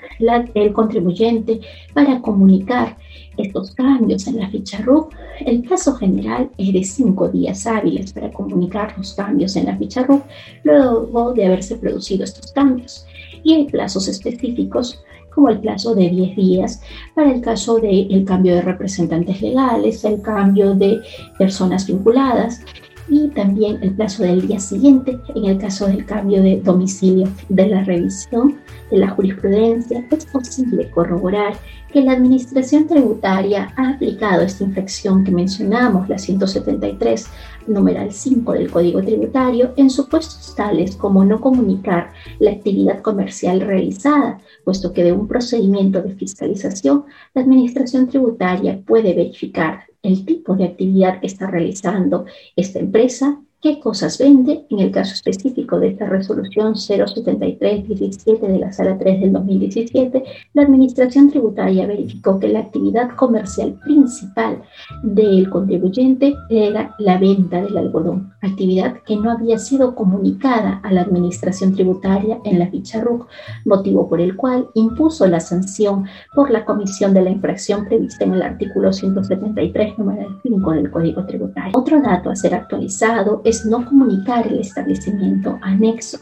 el 0.53 0.73
contribuyente 0.73 1.61
para 1.93 2.21
comunicar 2.21 2.97
estos 3.37 3.71
cambios 3.71 4.27
en 4.27 4.37
la 4.37 4.49
ficha 4.49 4.79
RUC? 4.79 5.13
El 5.45 5.61
plazo 5.61 5.95
general 5.95 6.49
es 6.57 6.73
de 6.73 6.83
cinco 6.83 7.29
días 7.29 7.67
hábiles 7.67 8.13
para 8.13 8.31
comunicar 8.31 8.95
los 8.97 9.13
cambios 9.13 9.55
en 9.55 9.67
la 9.67 9.77
ficha 9.77 10.03
RUC 10.03 10.23
luego 10.63 11.33
de 11.33 11.45
haberse 11.45 11.75
producido 11.77 12.23
estos 12.23 12.51
cambios. 12.51 13.05
Y 13.43 13.53
hay 13.53 13.65
plazos 13.65 14.07
específicos 14.07 15.03
como 15.33 15.49
el 15.49 15.59
plazo 15.59 15.95
de 15.95 16.09
10 16.09 16.35
días 16.35 16.81
para 17.15 17.31
el 17.31 17.39
caso 17.39 17.79
del 17.79 18.25
cambio 18.25 18.55
de 18.55 18.61
representantes 18.61 19.41
legales, 19.41 20.03
el 20.03 20.21
cambio 20.21 20.73
de 20.75 20.99
personas 21.37 21.87
vinculadas 21.87 22.61
y 23.09 23.29
también 23.29 23.79
el 23.81 23.91
plazo 23.91 24.23
del 24.23 24.47
día 24.47 24.59
siguiente 24.59 25.19
en 25.35 25.45
el 25.45 25.57
caso 25.57 25.87
del 25.87 26.05
cambio 26.05 26.41
de 26.41 26.61
domicilio. 26.61 27.27
De 27.49 27.67
la 27.67 27.83
revisión 27.83 28.57
de 28.91 28.97
la 28.97 29.09
jurisprudencia 29.09 30.05
es 30.11 30.25
posible 30.25 30.89
corroborar 30.91 31.53
que 31.91 32.01
la 32.01 32.13
Administración 32.13 32.87
Tributaria 32.87 33.73
ha 33.75 33.91
aplicado 33.91 34.43
esta 34.43 34.63
infracción 34.63 35.23
que 35.23 35.31
mencionamos, 35.31 36.07
la 36.07 36.17
173, 36.17 37.27
numeral 37.67 38.11
5 38.11 38.53
del 38.53 38.71
Código 38.71 39.01
Tributario, 39.01 39.73
en 39.75 39.89
supuestos 39.89 40.53
tales 40.55 40.95
como 40.95 41.25
no 41.25 41.41
comunicar 41.41 42.11
la 42.39 42.51
actividad 42.51 43.01
comercial 43.01 43.61
realizada, 43.61 44.39
puesto 44.63 44.93
que 44.93 45.03
de 45.03 45.13
un 45.13 45.27
procedimiento 45.27 46.01
de 46.01 46.15
fiscalización, 46.15 47.05
la 47.33 47.41
Administración 47.41 48.07
Tributaria 48.07 48.81
puede 48.85 49.13
verificar 49.13 49.85
el 50.03 50.25
tipo 50.25 50.55
de 50.55 50.65
actividad 50.65 51.19
que 51.19 51.27
está 51.27 51.47
realizando 51.47 52.25
esta 52.55 52.79
empresa, 52.79 53.41
qué 53.61 53.79
cosas 53.79 54.17
vende. 54.17 54.65
En 54.69 54.79
el 54.79 54.91
caso 54.91 55.13
específico 55.13 55.79
de 55.79 55.89
esta 55.89 56.05
resolución 56.05 56.73
073-17 56.75 58.39
de 58.39 58.59
la 58.59 58.71
Sala 58.71 58.97
3 58.97 59.21
del 59.21 59.33
2017, 59.33 60.23
la 60.53 60.63
Administración 60.63 61.29
Tributaria 61.29 61.85
verificó 61.85 62.39
que 62.39 62.47
la 62.47 62.59
actividad 62.59 63.15
comercial 63.15 63.73
principal 63.83 64.61
del 65.03 65.49
contribuyente 65.49 66.35
era 66.49 66.95
la 66.99 67.17
venta 67.17 67.61
del 67.61 67.77
algodón, 67.77 68.33
actividad 68.41 68.97
que 69.05 69.17
no 69.17 69.31
había 69.31 69.57
sido 69.57 69.95
comunicada 69.95 70.79
a 70.83 70.91
la 70.91 71.01
Administración 71.01 71.73
Tributaria 71.73 72.39
en 72.45 72.59
la 72.59 72.67
ficha 72.67 73.01
RUC, 73.01 73.27
motivo 73.65 74.07
por 74.07 74.21
el 74.21 74.35
cual 74.35 74.67
impuso 74.73 75.27
la 75.27 75.39
sanción 75.39 76.05
por 76.33 76.49
la 76.49 76.65
comisión 76.65 77.13
de 77.13 77.21
la 77.21 77.29
infracción 77.29 77.85
prevista 77.85 78.23
en 78.23 78.35
el 78.35 78.41
artículo 78.41 78.93
173, 78.93 79.97
número 79.97 80.39
5 80.43 80.71
del 80.71 80.91
Código 80.91 81.25
Tributario. 81.25 81.73
Otro 81.75 82.01
dato 82.01 82.29
a 82.29 82.35
ser 82.35 82.55
actualizado 82.55 83.41
es 83.49 83.65
no 83.65 83.85
comunicar 83.85 84.47
el 84.47 84.59
establecimiento 84.59 85.57
anexo. 85.61 86.19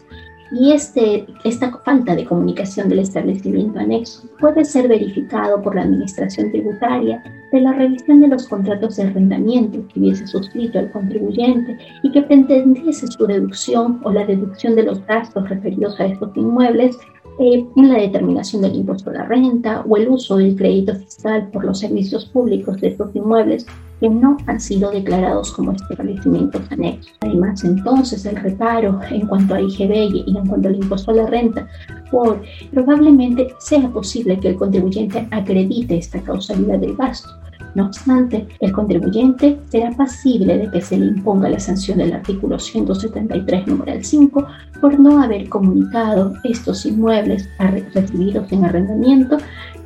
Y 0.49 0.71
este, 0.71 1.27
esta 1.43 1.77
falta 1.79 2.15
de 2.15 2.23
comunicación 2.23 2.87
del 2.87 2.99
establecimiento 2.99 3.79
anexo 3.79 4.29
puede 4.39 4.63
ser 4.63 4.87
verificado 4.87 5.61
por 5.61 5.75
la 5.75 5.81
Administración 5.81 6.51
Tributaria 6.51 7.21
de 7.51 7.61
la 7.61 7.73
revisión 7.73 8.21
de 8.21 8.29
los 8.29 8.47
contratos 8.47 8.95
de 8.95 9.03
arrendamiento 9.03 9.85
que 9.89 9.99
hubiese 9.99 10.25
suscrito 10.25 10.79
el 10.79 10.91
contribuyente 10.91 11.77
y 12.01 12.11
que 12.11 12.21
pretendiese 12.21 13.07
su 13.07 13.27
deducción 13.27 13.99
o 14.03 14.11
la 14.11 14.25
deducción 14.25 14.75
de 14.75 14.83
los 14.83 15.05
gastos 15.05 15.49
referidos 15.49 15.99
a 15.99 16.05
estos 16.05 16.35
inmuebles 16.37 16.97
eh, 17.39 17.67
en 17.75 17.89
la 17.89 17.99
determinación 17.99 18.63
del 18.63 18.75
impuesto 18.75 19.09
a 19.11 19.13
la 19.13 19.25
renta 19.25 19.83
o 19.87 19.97
el 19.97 20.09
uso 20.09 20.37
del 20.37 20.55
crédito 20.55 20.95
fiscal 20.95 21.49
por 21.51 21.65
los 21.65 21.79
servicios 21.79 22.25
públicos 22.25 22.81
de 22.81 22.87
estos 22.87 23.15
inmuebles 23.15 23.65
que 23.99 24.09
no 24.09 24.37
han 24.45 24.59
sido 24.59 24.91
declarados 24.91 25.51
como 25.53 25.71
establecimientos 25.71 26.61
anexos. 26.71 27.15
Además, 27.21 27.63
entonces, 27.63 28.25
el 28.25 28.35
reparo 28.35 28.99
en 29.09 29.27
cuanto 29.27 29.55
a 29.55 29.61
IGB 29.61 30.25
y 30.27 30.37
en 30.37 30.47
cuanto 30.47 30.67
al 30.67 30.75
impuesto 30.75 31.11
a 31.11 31.15
la 31.15 31.27
renta, 31.27 31.67
por, 32.11 32.41
probablemente 32.71 33.47
sea 33.59 33.89
posible 33.89 34.39
que 34.39 34.49
el 34.49 34.55
contribuyente 34.55 35.27
acredite 35.31 35.97
esta 35.97 36.21
causalidad 36.21 36.79
del 36.79 36.95
gasto 36.95 37.29
no 37.77 37.85
obstante, 37.85 38.47
el 38.59 38.71
contribuyente 38.71 39.59
será 39.69 39.91
pasible 39.91 40.57
de 40.57 40.71
que 40.71 40.81
se 40.81 40.97
le 40.97 41.05
imponga 41.05 41.47
la 41.47 41.59
sanción 41.59 41.99
del 41.99 42.11
artículo 42.11 42.57
173, 42.57 43.67
número 43.67 43.93
5, 44.01 44.47
por 44.81 44.99
no 44.99 45.21
haber 45.21 45.47
comunicado 45.47 46.33
estos 46.43 46.87
inmuebles 46.87 47.47
recibidos 47.93 48.51
en 48.51 48.65
arrendamiento 48.65 49.37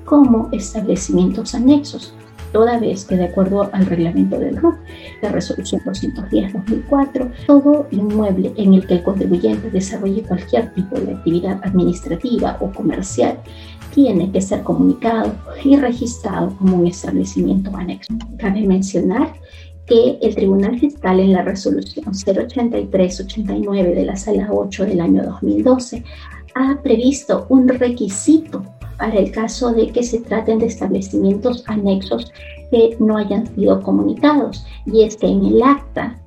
como 0.05 0.47
establecimientos 0.53 1.53
anexos, 1.53 2.13
toda 2.53 2.79
vez 2.79 3.03
que 3.03 3.17
de 3.17 3.25
acuerdo 3.25 3.69
al 3.73 3.85
reglamento 3.85 4.39
del 4.39 4.55
RUC, 4.55 4.75
la 5.21 5.29
resolución 5.29 5.81
210-2004, 5.81 7.29
todo 7.45 7.87
inmueble 7.91 8.53
en 8.55 8.73
el 8.73 8.87
que 8.87 8.93
el 8.95 9.03
contribuyente 9.03 9.69
desarrolle 9.69 10.23
cualquier 10.23 10.73
tipo 10.73 10.97
de 10.97 11.13
actividad 11.13 11.59
administrativa 11.63 12.55
o 12.61 12.71
comercial 12.71 13.37
tiene 13.93 14.31
que 14.31 14.41
ser 14.41 14.63
comunicado 14.63 15.33
y 15.63 15.75
registrado 15.75 16.55
como 16.57 16.77
un 16.77 16.87
establecimiento 16.87 17.75
anexo. 17.75 18.13
Cabe 18.37 18.61
mencionar 18.61 19.33
que 19.85 20.17
el 20.21 20.35
Tribunal 20.35 20.79
Fiscal 20.79 21.19
en 21.19 21.33
la 21.33 21.41
resolución 21.41 22.05
083-89 22.05 23.95
de 23.95 24.05
la 24.05 24.15
Sala 24.15 24.49
8 24.51 24.85
del 24.85 25.01
año 25.01 25.23
2012 25.23 26.03
ha 26.55 26.81
previsto 26.81 27.45
un 27.49 27.67
requisito 27.67 28.63
para 28.97 29.17
el 29.17 29.31
caso 29.31 29.71
de 29.71 29.87
que 29.91 30.03
se 30.03 30.19
traten 30.19 30.59
de 30.59 30.67
establecimientos 30.67 31.63
anexos 31.67 32.31
que 32.71 32.95
no 32.99 33.17
hayan 33.17 33.45
sido 33.55 33.81
comunicados. 33.81 34.65
Y 34.85 35.03
es 35.03 35.17
que 35.17 35.27
en 35.27 35.45
el 35.45 35.61
acta 35.61 36.17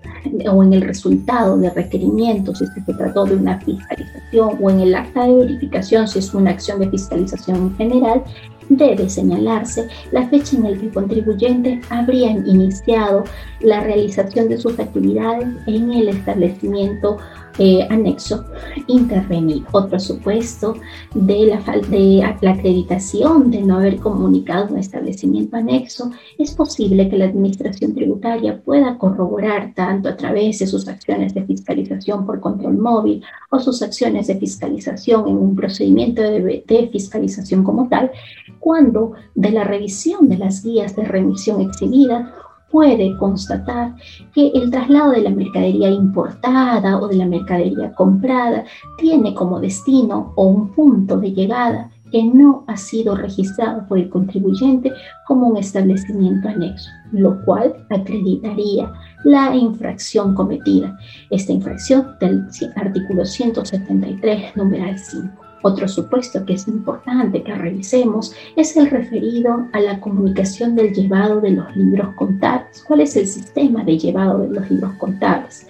o 0.50 0.62
en 0.62 0.72
el 0.72 0.82
resultado 0.82 1.56
de 1.56 1.70
requerimientos, 1.70 2.58
si 2.58 2.66
se 2.66 2.94
trató 2.94 3.24
de 3.24 3.36
una 3.36 3.58
fiscalización 3.60 4.58
o 4.60 4.70
en 4.70 4.80
el 4.80 4.94
acta 4.94 5.26
de 5.26 5.34
verificación, 5.34 6.06
si 6.06 6.18
es 6.20 6.32
una 6.34 6.50
acción 6.50 6.78
de 6.78 6.90
fiscalización 6.90 7.56
en 7.56 7.76
general, 7.76 8.22
debe 8.68 9.08
señalarse 9.08 9.88
la 10.12 10.26
fecha 10.28 10.56
en 10.56 10.62
la 10.62 10.78
que 10.78 10.86
el 10.86 10.92
contribuyente 10.92 11.80
habría 11.90 12.30
iniciado 12.30 13.24
la 13.60 13.80
realización 13.80 14.48
de 14.48 14.58
sus 14.58 14.78
actividades 14.78 15.48
en 15.66 15.92
el 15.92 16.08
establecimiento 16.08 17.18
eh, 17.58 17.86
anexo 17.88 18.44
intervenido. 18.86 19.66
Otro 19.72 19.98
supuesto 19.98 20.74
de 21.14 21.46
la, 21.46 21.60
de 21.88 22.36
la 22.40 22.50
acreditación 22.52 23.50
de 23.50 23.62
no 23.62 23.78
haber 23.78 23.96
comunicado 23.96 24.72
un 24.72 24.78
establecimiento 24.78 25.56
anexo, 25.56 26.10
es 26.38 26.52
posible 26.52 27.08
que 27.08 27.18
la 27.18 27.26
Administración 27.26 27.94
Tributaria 27.94 28.60
pueda 28.60 28.98
corroborar 28.98 29.72
tanto 29.74 30.08
a 30.08 30.16
través 30.16 30.58
de 30.58 30.66
sus 30.66 30.88
acciones 30.88 31.34
de 31.34 31.44
fiscalización 31.44 32.26
por 32.26 32.40
control 32.40 32.78
móvil 32.78 33.22
o 33.50 33.58
sus 33.58 33.82
acciones 33.82 34.26
de 34.26 34.36
fiscalización 34.36 35.28
en 35.28 35.36
un 35.36 35.54
procedimiento 35.54 36.22
de, 36.22 36.64
de 36.66 36.88
fiscalización 36.90 37.62
como 37.62 37.88
tal, 37.88 38.10
cuando 38.58 39.12
de 39.34 39.50
la 39.50 39.64
revisión 39.64 40.28
de 40.28 40.38
las 40.38 40.64
guías 40.64 40.96
de 40.96 41.04
remisión 41.04 41.60
exhibida 41.60 42.34
puede 42.74 43.16
constatar 43.18 43.94
que 44.34 44.48
el 44.48 44.68
traslado 44.68 45.12
de 45.12 45.20
la 45.20 45.30
mercadería 45.30 45.90
importada 45.90 46.98
o 46.98 47.06
de 47.06 47.14
la 47.14 47.24
mercadería 47.24 47.92
comprada 47.92 48.64
tiene 48.98 49.32
como 49.32 49.60
destino 49.60 50.32
o 50.34 50.46
un 50.46 50.72
punto 50.74 51.18
de 51.18 51.30
llegada 51.30 51.92
que 52.10 52.24
no 52.24 52.64
ha 52.66 52.76
sido 52.76 53.14
registrado 53.14 53.86
por 53.86 53.98
el 53.98 54.10
contribuyente 54.10 54.90
como 55.28 55.46
un 55.50 55.56
establecimiento 55.56 56.48
anexo, 56.48 56.90
lo 57.12 57.44
cual 57.44 57.76
acreditaría 57.90 58.92
la 59.22 59.54
infracción 59.54 60.34
cometida. 60.34 60.98
Esta 61.30 61.52
infracción 61.52 62.16
del 62.20 62.44
artículo 62.74 63.24
173, 63.24 64.56
numeral 64.56 64.98
5. 64.98 65.43
Otro 65.66 65.88
supuesto 65.88 66.44
que 66.44 66.52
es 66.52 66.68
importante 66.68 67.42
que 67.42 67.54
revisemos 67.54 68.34
es 68.54 68.76
el 68.76 68.90
referido 68.90 69.66
a 69.72 69.80
la 69.80 69.98
comunicación 69.98 70.76
del 70.76 70.92
llevado 70.92 71.40
de 71.40 71.52
los 71.52 71.74
libros 71.74 72.14
contables. 72.16 72.84
¿Cuál 72.86 73.00
es 73.00 73.16
el 73.16 73.26
sistema 73.26 73.82
de 73.82 73.98
llevado 73.98 74.40
de 74.40 74.50
los 74.50 74.70
libros 74.70 74.92
contables? 74.98 75.66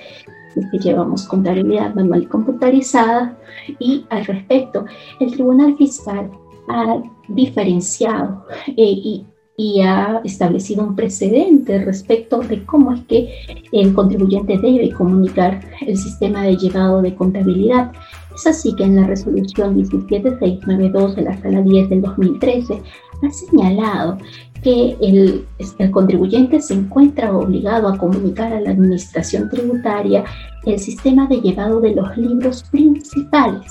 Es 0.56 0.66
que 0.72 0.78
llevamos 0.78 1.28
contabilidad 1.28 1.94
manual 1.94 2.24
y 2.24 2.26
computarizada 2.26 3.38
y 3.78 4.04
al 4.10 4.24
respecto, 4.24 4.84
el 5.20 5.30
Tribunal 5.30 5.76
Fiscal 5.76 6.28
ha 6.68 7.00
diferenciado 7.28 8.46
eh, 8.76 9.22
y 9.56 9.80
ha 9.80 10.20
establecido 10.24 10.82
un 10.82 10.96
precedente 10.96 11.78
respecto 11.84 12.40
de 12.40 12.64
cómo 12.64 12.92
es 12.92 13.00
que 13.02 13.32
el 13.70 13.94
contribuyente 13.94 14.58
debe 14.58 14.90
comunicar 14.90 15.60
el 15.86 15.96
sistema 15.96 16.42
de 16.42 16.56
llevado 16.56 17.00
de 17.00 17.14
contabilidad. 17.14 17.92
Es 18.34 18.46
así 18.46 18.74
que 18.74 18.84
en 18.84 18.96
la 18.96 19.06
resolución 19.06 19.74
17692 19.74 21.16
de 21.16 21.22
la 21.22 21.40
Sala 21.40 21.62
10 21.62 21.88
del 21.88 22.02
2013 22.02 22.82
ha 23.22 23.30
señalado 23.30 24.18
que 24.62 24.96
el, 25.00 25.46
el, 25.78 25.90
contribuyente 25.90 26.60
se 26.60 26.74
encuentra 26.74 27.36
obligado 27.36 27.88
a 27.88 27.98
comunicar 27.98 28.52
a 28.52 28.60
la 28.60 28.70
administración 28.70 29.48
tributaria 29.50 30.24
el 30.64 30.78
sistema 30.78 31.26
de 31.26 31.40
llevado 31.40 31.80
de 31.80 31.94
los 31.94 32.16
libros 32.16 32.62
principales. 32.64 33.70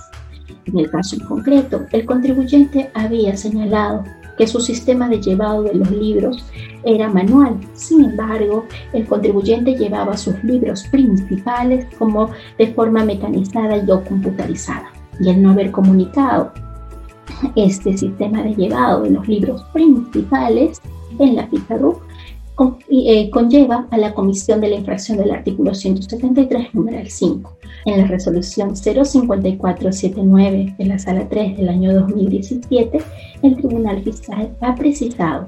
En 0.65 0.77
el 0.77 0.89
caso 0.89 1.15
en 1.15 1.25
concreto, 1.25 1.85
el 1.91 2.05
contribuyente 2.05 2.89
había 2.93 3.35
señalado 3.35 4.03
que 4.37 4.47
su 4.47 4.59
sistema 4.59 5.09
de 5.09 5.21
llevado 5.21 5.63
de 5.63 5.73
los 5.75 5.91
libros 5.91 6.45
era 6.83 7.09
manual. 7.09 7.59
Sin 7.73 8.03
embargo, 8.03 8.65
el 8.93 9.05
contribuyente 9.05 9.75
llevaba 9.75 10.17
sus 10.17 10.41
libros 10.43 10.83
principales 10.85 11.85
como 11.97 12.29
de 12.57 12.67
forma 12.73 13.03
mecanizada 13.03 13.77
y 13.77 13.91
o 13.91 14.03
computarizada. 14.03 14.91
Y 15.19 15.29
el 15.29 15.41
no 15.41 15.51
haber 15.51 15.71
comunicado 15.71 16.51
este 17.55 17.97
sistema 17.97 18.41
de 18.43 18.55
llevado 18.55 19.03
de 19.03 19.11
los 19.11 19.27
libros 19.27 19.63
principales 19.73 20.81
en 21.19 21.35
la 21.35 21.47
eh, 22.89 23.29
conlleva 23.31 23.87
a 23.89 23.97
la 23.97 24.13
comisión 24.13 24.61
de 24.61 24.69
la 24.69 24.75
infracción 24.75 25.17
del 25.17 25.31
artículo 25.31 25.73
173, 25.73 26.73
número 26.73 26.99
5. 27.03 27.57
En 27.85 27.99
la 27.99 28.07
resolución 28.07 28.75
05479 28.75 30.75
de 30.77 30.85
la 30.85 30.99
Sala 30.99 31.27
3 31.27 31.57
del 31.57 31.69
año 31.69 31.93
2017, 31.93 32.99
el 33.41 33.55
Tribunal 33.55 34.03
Fiscal 34.03 34.55
ha 34.61 34.75
precisado 34.75 35.47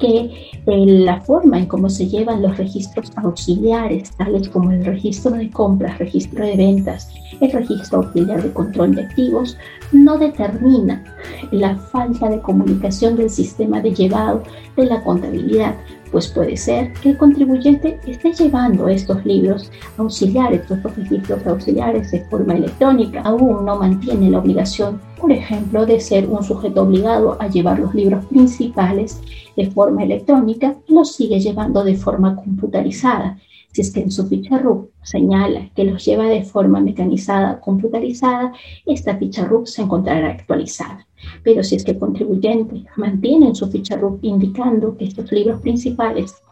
que 0.00 0.50
eh, 0.66 0.86
la 0.86 1.20
forma 1.20 1.58
en 1.58 1.66
cómo 1.66 1.88
se 1.88 2.08
llevan 2.08 2.42
los 2.42 2.56
registros 2.56 3.12
auxiliares, 3.16 4.10
tales 4.16 4.48
como 4.48 4.72
el 4.72 4.84
registro 4.84 5.32
de 5.32 5.50
compras, 5.50 5.98
registro 5.98 6.44
de 6.44 6.56
ventas, 6.56 7.12
el 7.40 7.52
registro 7.52 7.98
auxiliar 7.98 8.42
de 8.42 8.52
control 8.52 8.96
de 8.96 9.02
activos, 9.02 9.56
no 9.92 10.18
determina 10.18 11.04
la 11.52 11.76
falta 11.76 12.28
de 12.28 12.40
comunicación 12.40 13.16
del 13.16 13.30
sistema 13.30 13.80
de 13.80 13.94
llevado 13.94 14.42
de 14.76 14.86
la 14.86 15.04
contabilidad, 15.04 15.76
pues 16.10 16.28
puede 16.28 16.56
ser 16.56 16.92
que 16.94 17.10
el 17.10 17.18
contribuyente 17.18 18.00
esté 18.06 18.32
llevando 18.32 18.88
estos 18.88 19.24
libros 19.24 19.70
auxiliares, 19.96 20.62
estos 20.62 20.96
registros 20.96 21.46
auxiliares 21.46 22.10
de 22.10 22.24
forma 22.24 22.54
electrónica, 22.54 23.22
aún 23.22 23.64
no 23.64 23.76
mantiene 23.76 24.30
la 24.30 24.38
obligación, 24.38 25.00
por 25.20 25.32
ejemplo, 25.32 25.86
de 25.86 26.00
ser 26.00 26.28
un 26.28 26.42
sujeto 26.42 26.82
obligado 26.82 27.36
a 27.40 27.48
llevar 27.48 27.78
los 27.78 27.94
libros 27.94 28.24
principales 28.26 29.20
de 29.56 29.70
forma 29.70 30.02
electrónica, 30.02 30.76
los 30.88 31.14
sigue 31.14 31.40
llevando 31.40 31.84
de 31.84 31.96
forma 31.96 32.34
computarizada. 32.36 33.38
Si 33.72 33.82
es 33.82 33.92
que 33.92 34.00
en 34.00 34.10
su 34.10 34.26
ficha 34.26 34.58
RUC 34.58 34.90
señala 35.02 35.70
que 35.76 35.84
los 35.84 36.04
lleva 36.04 36.24
de 36.24 36.42
forma 36.42 36.80
mecanizada, 36.80 37.60
computarizada, 37.60 38.52
esta 38.84 39.16
ficha 39.16 39.44
RUC 39.44 39.66
se 39.66 39.82
encontrará 39.82 40.30
actualizada. 40.30 41.06
Pero 41.42 41.62
si 41.62 41.76
es 41.76 41.84
que 41.84 41.92
el 41.92 41.98
contribuyente 41.98 42.84
mantiene 42.96 43.48
en 43.48 43.54
su 43.54 43.66
ficha 43.68 43.96
RUC 43.96 44.18
indicando 44.22 44.96
que 44.96 45.06
estos 45.06 45.30
libros 45.32 45.60
principales 45.60 46.42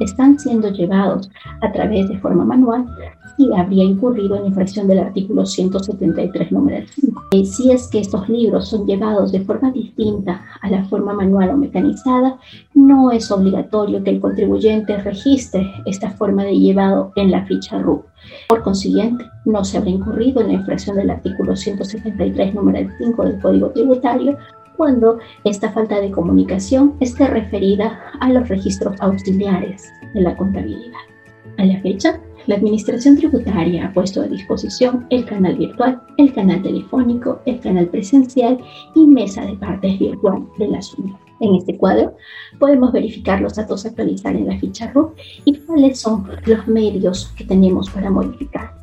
están 0.00 0.38
siendo 0.38 0.70
llevados 0.70 1.30
a 1.60 1.70
través 1.72 2.08
de 2.08 2.18
forma 2.18 2.44
manual, 2.44 2.86
habría 3.56 3.84
incurrido 3.84 4.36
en 4.36 4.46
infracción 4.46 4.88
del 4.88 4.98
artículo 4.98 5.46
173, 5.46 6.50
número 6.52 6.86
5. 6.88 7.22
Y 7.30 7.46
si 7.46 7.70
es 7.70 7.88
que 7.88 8.00
estos 8.00 8.28
libros 8.28 8.68
son 8.68 8.86
llevados 8.86 9.32
de 9.32 9.40
forma 9.40 9.70
distinta 9.70 10.44
a 10.60 10.70
la 10.70 10.84
forma 10.84 11.12
manual 11.12 11.50
o 11.50 11.56
mecanizada, 11.56 12.38
no 12.74 13.12
es 13.12 13.30
obligatorio 13.30 14.02
que 14.02 14.10
el 14.10 14.20
contribuyente 14.20 14.96
registre 14.98 15.70
esta 15.86 16.10
forma 16.10 16.44
de 16.44 16.58
llevado 16.58 17.12
en 17.16 17.30
la 17.30 17.44
ficha 17.46 17.78
RUC. 17.78 18.04
Por 18.48 18.62
consiguiente, 18.62 19.24
no 19.44 19.64
se 19.64 19.78
habrá 19.78 19.90
incurrido 19.90 20.40
en 20.40 20.48
la 20.48 20.52
infracción 20.54 20.96
del 20.96 21.10
artículo 21.10 21.56
173, 21.56 22.54
número 22.54 22.88
5 22.98 23.24
del 23.24 23.40
Código 23.40 23.70
Tributario 23.70 24.38
cuando 24.76 25.18
esta 25.44 25.72
falta 25.72 26.00
de 26.00 26.10
comunicación 26.10 26.94
esté 27.00 27.26
referida 27.26 28.00
a 28.20 28.30
los 28.30 28.48
registros 28.48 28.98
auxiliares 29.00 29.92
de 30.14 30.20
la 30.20 30.36
contabilidad. 30.36 31.00
A 31.58 31.64
la 31.64 31.80
fecha, 31.80 32.20
la 32.46 32.54
Administración 32.54 33.16
Tributaria 33.16 33.86
ha 33.86 33.92
puesto 33.92 34.22
a 34.22 34.28
disposición 34.28 35.06
el 35.10 35.26
canal 35.26 35.56
virtual, 35.56 36.00
el 36.16 36.32
canal 36.32 36.62
telefónico, 36.62 37.42
el 37.44 37.60
canal 37.60 37.88
presencial 37.88 38.58
y 38.94 39.06
mesa 39.06 39.44
de 39.44 39.54
partes 39.54 39.98
virtual 39.98 40.46
del 40.58 40.76
asunto. 40.76 41.18
En 41.40 41.54
este 41.54 41.76
cuadro 41.76 42.16
podemos 42.58 42.92
verificar 42.92 43.40
los 43.40 43.54
datos 43.54 43.84
a 43.84 43.88
actualizar 43.88 44.34
en 44.34 44.46
la 44.46 44.58
ficha 44.58 44.90
RUC 44.92 45.16
y 45.44 45.58
cuáles 45.58 46.00
son 46.00 46.28
los 46.46 46.66
medios 46.66 47.32
que 47.36 47.44
tenemos 47.44 47.90
para 47.90 48.10
modificar 48.10 48.77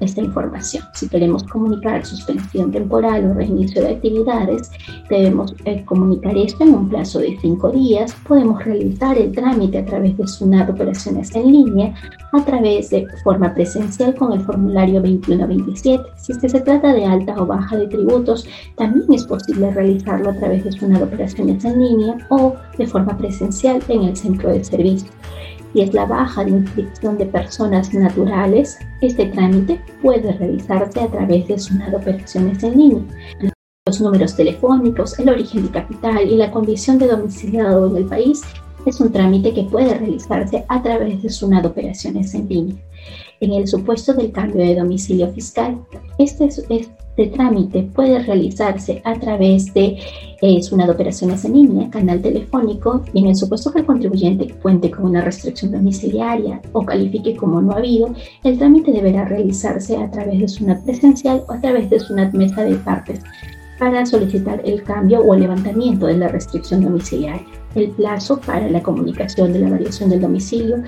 esta 0.00 0.20
información. 0.20 0.84
Si 0.94 1.08
queremos 1.08 1.44
comunicar 1.44 2.04
suspensión 2.04 2.70
temporal 2.70 3.30
o 3.30 3.34
reinicio 3.34 3.82
de 3.82 3.90
actividades, 3.90 4.70
debemos 5.08 5.54
eh, 5.64 5.84
comunicar 5.84 6.36
esto 6.36 6.64
en 6.64 6.74
un 6.74 6.88
plazo 6.88 7.18
de 7.18 7.36
cinco 7.40 7.70
días. 7.70 8.14
Podemos 8.26 8.64
realizar 8.64 9.18
el 9.18 9.32
trámite 9.32 9.78
a 9.78 9.84
través 9.84 10.16
de 10.16 10.26
SUNAT 10.26 10.70
Operaciones 10.70 11.34
en 11.34 11.52
línea, 11.52 11.94
a 12.32 12.44
través 12.44 12.90
de 12.90 13.06
forma 13.24 13.52
presencial 13.54 14.14
con 14.14 14.32
el 14.32 14.40
formulario 14.40 15.00
2127. 15.00 16.04
Si 16.16 16.32
se 16.34 16.60
trata 16.60 16.92
de 16.92 17.04
alta 17.04 17.34
o 17.40 17.46
baja 17.46 17.76
de 17.76 17.88
tributos, 17.88 18.46
también 18.76 19.12
es 19.12 19.24
posible 19.24 19.70
realizarlo 19.70 20.30
a 20.30 20.34
través 20.34 20.64
de 20.64 20.72
SUNAT 20.72 21.02
Operaciones 21.02 21.64
en 21.64 21.78
línea 21.78 22.16
o 22.30 22.54
de 22.78 22.86
forma 22.86 23.16
presencial 23.16 23.82
en 23.88 24.04
el 24.04 24.16
centro 24.16 24.50
de 24.50 24.64
servicio 24.64 25.10
si 25.72 25.82
es 25.82 25.94
la 25.94 26.04
baja 26.04 26.44
de 26.44 26.50
inscripción 26.50 27.16
de 27.18 27.26
personas 27.26 27.92
naturales, 27.94 28.78
este 29.00 29.26
trámite 29.26 29.80
puede 30.02 30.32
realizarse 30.32 31.00
a 31.00 31.08
través 31.08 31.46
de 31.46 31.58
SUNAT 31.58 31.94
Operaciones 31.94 32.62
en 32.62 32.78
línea. 32.78 33.02
Los 33.86 34.00
números 34.00 34.36
telefónicos, 34.36 35.18
el 35.18 35.28
origen 35.28 35.64
de 35.64 35.70
capital 35.70 36.28
y 36.28 36.36
la 36.36 36.50
condición 36.50 36.98
de 36.98 37.08
domiciliado 37.08 37.88
en 37.88 37.96
el 37.96 38.04
país 38.06 38.42
es 38.86 39.00
un 39.00 39.12
trámite 39.12 39.52
que 39.52 39.64
puede 39.64 39.94
realizarse 39.94 40.64
a 40.68 40.82
través 40.82 41.22
de 41.22 41.30
SUNAT 41.30 41.66
Operaciones 41.66 42.34
en 42.34 42.48
línea. 42.48 42.76
En 43.40 43.52
el 43.52 43.66
supuesto 43.66 44.12
del 44.12 44.32
cambio 44.32 44.64
de 44.64 44.74
domicilio 44.74 45.32
fiscal, 45.32 45.78
este, 46.18 46.46
este 46.46 46.88
trámite 47.26 47.82
puede 47.94 48.18
realizarse 48.20 49.00
a 49.04 49.14
través 49.14 49.72
de 49.74 49.98
eh, 50.42 50.62
SUNAT 50.62 50.90
Operaciones 50.90 51.44
en 51.44 51.52
línea, 51.52 51.90
canal 51.90 52.20
telefónico, 52.22 53.02
y 53.12 53.20
en 53.20 53.28
el 53.28 53.36
supuesto 53.36 53.72
que 53.72 53.80
el 53.80 53.86
contribuyente 53.86 54.48
cuente 54.62 54.90
con 54.90 55.06
una 55.06 55.20
restricción 55.20 55.72
domiciliaria 55.72 56.60
o 56.72 56.84
califique 56.84 57.36
como 57.36 57.60
no 57.60 57.72
habido, 57.72 58.14
el 58.44 58.58
trámite 58.58 58.92
deberá 58.92 59.24
realizarse 59.24 59.96
a 59.96 60.10
través 60.10 60.38
de 60.38 60.48
SUNAT 60.48 60.84
presencial 60.84 61.42
o 61.48 61.52
a 61.52 61.60
través 61.60 61.90
de 61.90 62.00
SUNAT 62.00 62.32
mesa 62.32 62.62
de 62.62 62.76
partes 62.76 63.20
para 63.78 64.04
solicitar 64.04 64.60
el 64.64 64.82
cambio 64.82 65.20
o 65.20 65.34
el 65.34 65.40
levantamiento 65.40 66.06
de 66.06 66.18
la 66.18 66.28
restricción 66.28 66.82
domiciliaria 66.82 67.59
el 67.74 67.90
plazo 67.90 68.40
para 68.40 68.68
la 68.68 68.82
comunicación 68.82 69.52
de 69.52 69.60
la 69.60 69.70
variación 69.70 70.10
del 70.10 70.20
domicilio. 70.20 70.82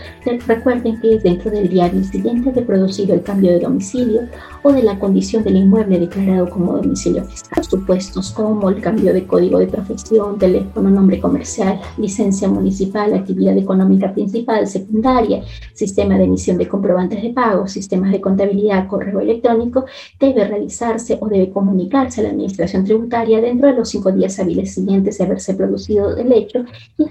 Recuerden 0.47 1.01
que 1.01 1.14
es 1.14 1.23
dentro 1.23 1.51
del 1.51 1.68
día 1.68 1.90
siguiente 2.05 2.53
de 2.53 2.62
producido 2.62 3.14
el 3.14 3.23
cambio 3.23 3.53
de 3.53 3.61
domicilio 3.61 4.23
o 4.62 4.73
de 4.73 4.83
la 4.83 4.99
condición 4.99 5.45
del 5.45 5.57
inmueble 5.57 5.99
declarado 5.99 6.49
como 6.51 6.77
domicilio 6.77 7.25
fiscal. 7.25 7.64
Supuestos 7.64 8.33
como 8.33 8.68
el 8.68 8.81
cambio 8.81 9.12
de 9.12 9.27
código 9.27 9.59
de 9.59 9.66
profesión, 9.66 10.38
teléfono, 10.38 10.90
nombre 10.90 11.21
comercial, 11.21 11.81
licencia 11.99 12.49
municipal, 12.49 13.14
actividad 13.14 13.57
económica 13.57 14.12
principal, 14.12 14.66
secundaria, 14.66 15.42
sistema 15.75 16.16
de 16.18 16.25
emisión 16.25 16.59
de 16.59 16.68
comprobantes 16.68 17.23
de 17.23 17.31
pago, 17.31 17.66
sistemas 17.66 18.12
de 18.12 18.21
contabilidad, 18.21 18.87
correo 18.88 19.21
electrónico, 19.21 19.85
debe 20.18 20.47
realizarse 20.47 21.18
o 21.21 21.29
debe 21.29 21.51
comunicarse 21.51 22.21
a 22.21 22.25
la 22.25 22.31
Administración 22.31 22.85
Tributaria 22.85 23.40
dentro 23.40 23.68
de 23.68 23.75
los 23.75 23.88
cinco 23.88 24.12
días 24.12 24.38
hábiles 24.38 24.75
siguientes 24.75 25.18
de 25.18 25.25
haberse 25.25 25.55
producido 25.55 26.16
el 26.16 26.33
hecho 26.33 26.64
y 26.99 27.05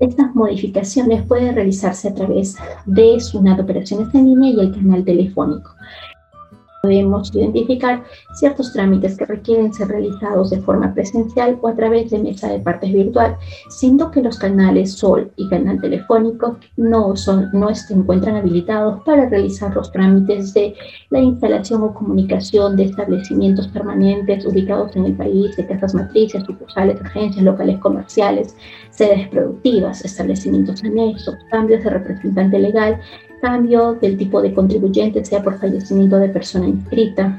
estas 0.00 0.34
modificaciones 0.34 1.26
pueden 1.26 1.54
realizarse 1.54 2.08
a 2.08 2.14
través 2.14 2.56
de 2.86 3.20
SUNAT 3.20 3.60
Operaciones 3.60 4.14
en 4.14 4.26
línea 4.26 4.50
y 4.50 4.60
el 4.60 4.72
canal 4.72 5.04
telefónico 5.04 5.74
podemos 6.84 7.34
identificar 7.34 8.04
ciertos 8.34 8.74
trámites 8.74 9.16
que 9.16 9.24
requieren 9.24 9.72
ser 9.72 9.88
realizados 9.88 10.50
de 10.50 10.60
forma 10.60 10.92
presencial 10.92 11.58
o 11.62 11.68
a 11.68 11.74
través 11.74 12.10
de 12.10 12.18
mesa 12.18 12.48
de 12.48 12.60
partes 12.60 12.92
virtual, 12.92 13.38
siendo 13.70 14.10
que 14.10 14.20
los 14.20 14.38
canales 14.38 14.92
SOL 14.92 15.32
y 15.36 15.48
canal 15.48 15.80
telefónico 15.80 16.58
no, 16.76 17.16
son, 17.16 17.48
no 17.54 17.74
se 17.74 17.94
encuentran 17.94 18.36
habilitados 18.36 19.02
para 19.04 19.30
realizar 19.30 19.74
los 19.74 19.90
trámites 19.92 20.52
de 20.52 20.74
la 21.08 21.20
instalación 21.20 21.82
o 21.84 21.94
comunicación 21.94 22.76
de 22.76 22.84
establecimientos 22.84 23.68
permanentes 23.68 24.44
ubicados 24.44 24.94
en 24.94 25.06
el 25.06 25.14
país, 25.14 25.56
de 25.56 25.66
casas 25.66 25.94
matrices, 25.94 26.44
sucursales, 26.44 27.00
agencias 27.00 27.42
locales 27.42 27.78
comerciales, 27.78 28.54
sedes 28.90 29.26
productivas, 29.28 30.04
establecimientos 30.04 30.84
anexos, 30.84 31.34
cambios 31.50 31.82
de 31.82 31.88
representante 31.88 32.58
legal 32.58 33.00
cambio 33.44 33.92
del 34.00 34.16
tipo 34.16 34.40
de 34.40 34.54
contribuyente, 34.54 35.22
sea 35.22 35.42
por 35.42 35.58
fallecimiento 35.58 36.16
de 36.16 36.30
persona 36.30 36.66
inscrita, 36.66 37.38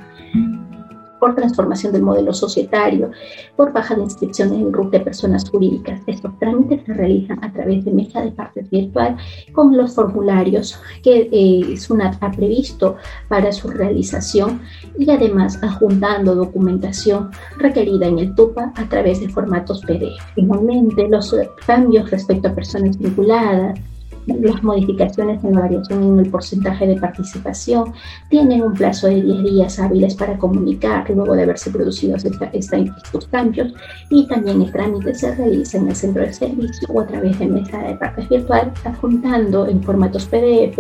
por 1.20 1.34
transformación 1.34 1.94
del 1.94 2.04
modelo 2.04 2.32
societario, 2.32 3.10
por 3.56 3.74
baja 3.74 3.96
de 3.96 4.04
inscripción 4.04 4.54
en 4.54 4.72
RUC 4.72 4.92
de 4.92 5.00
personas 5.00 5.50
jurídicas. 5.50 6.00
Estos 6.06 6.38
trámites 6.38 6.86
se 6.86 6.94
realizan 6.94 7.44
a 7.44 7.52
través 7.52 7.84
de 7.86 7.92
mesa 7.92 8.22
de 8.22 8.32
partes 8.34 8.70
virtual 8.70 9.18
con 9.54 9.76
los 9.76 9.96
formularios 9.96 10.80
que 11.02 11.28
eh, 11.32 11.76
SUNAT 11.76 12.18
ha 12.22 12.30
previsto 12.30 12.98
para 13.28 13.52
su 13.52 13.70
realización 13.70 14.62
y 15.00 15.10
además 15.10 15.58
adjuntando 15.64 16.36
documentación 16.36 17.32
requerida 17.58 18.06
en 18.06 18.20
el 18.20 18.36
TUPA 18.36 18.74
a 18.76 18.88
través 18.90 19.22
de 19.22 19.30
formatos 19.30 19.82
PDF. 19.82 20.22
Finalmente, 20.36 21.08
los 21.08 21.36
cambios 21.66 22.12
respecto 22.12 22.50
a 22.50 22.54
personas 22.54 23.00
vinculadas, 23.00 23.80
las 24.28 24.64
modificaciones 24.64 25.44
en 25.44 25.54
la 25.54 25.62
variación 25.62 26.04
en 26.04 26.20
el 26.20 26.30
porcentaje 26.30 26.88
de 26.88 26.96
participación 26.96 27.94
tienen 28.30 28.62
un 28.64 28.74
plazo 28.74 29.08
de 29.08 29.22
10 29.22 29.44
días 29.44 29.80
hábiles 29.80 30.16
para 30.16 30.38
comunicar 30.38 31.10
luego 31.10 31.36
de 31.36 31.44
haberse 31.44 31.70
producido 31.72 32.16
estos 32.16 33.28
cambios 33.28 33.74
y 34.10 34.28
también 34.28 34.62
el 34.62 34.72
trámite 34.72 35.14
se 35.14 35.36
realiza 35.36 35.78
en 35.78 35.90
el 35.90 35.96
centro 35.96 36.24
de 36.24 36.34
servicio 36.34 36.88
o 36.92 37.02
a 37.02 37.08
través 37.08 37.38
de 37.40 37.48
mesa 37.48 37.78
de 37.80 37.96
partes 37.96 38.28
virtual 38.30 38.72
adjuntando 38.84 39.68
en 39.68 39.82
formatos 39.84 40.26
PDF 40.26 40.80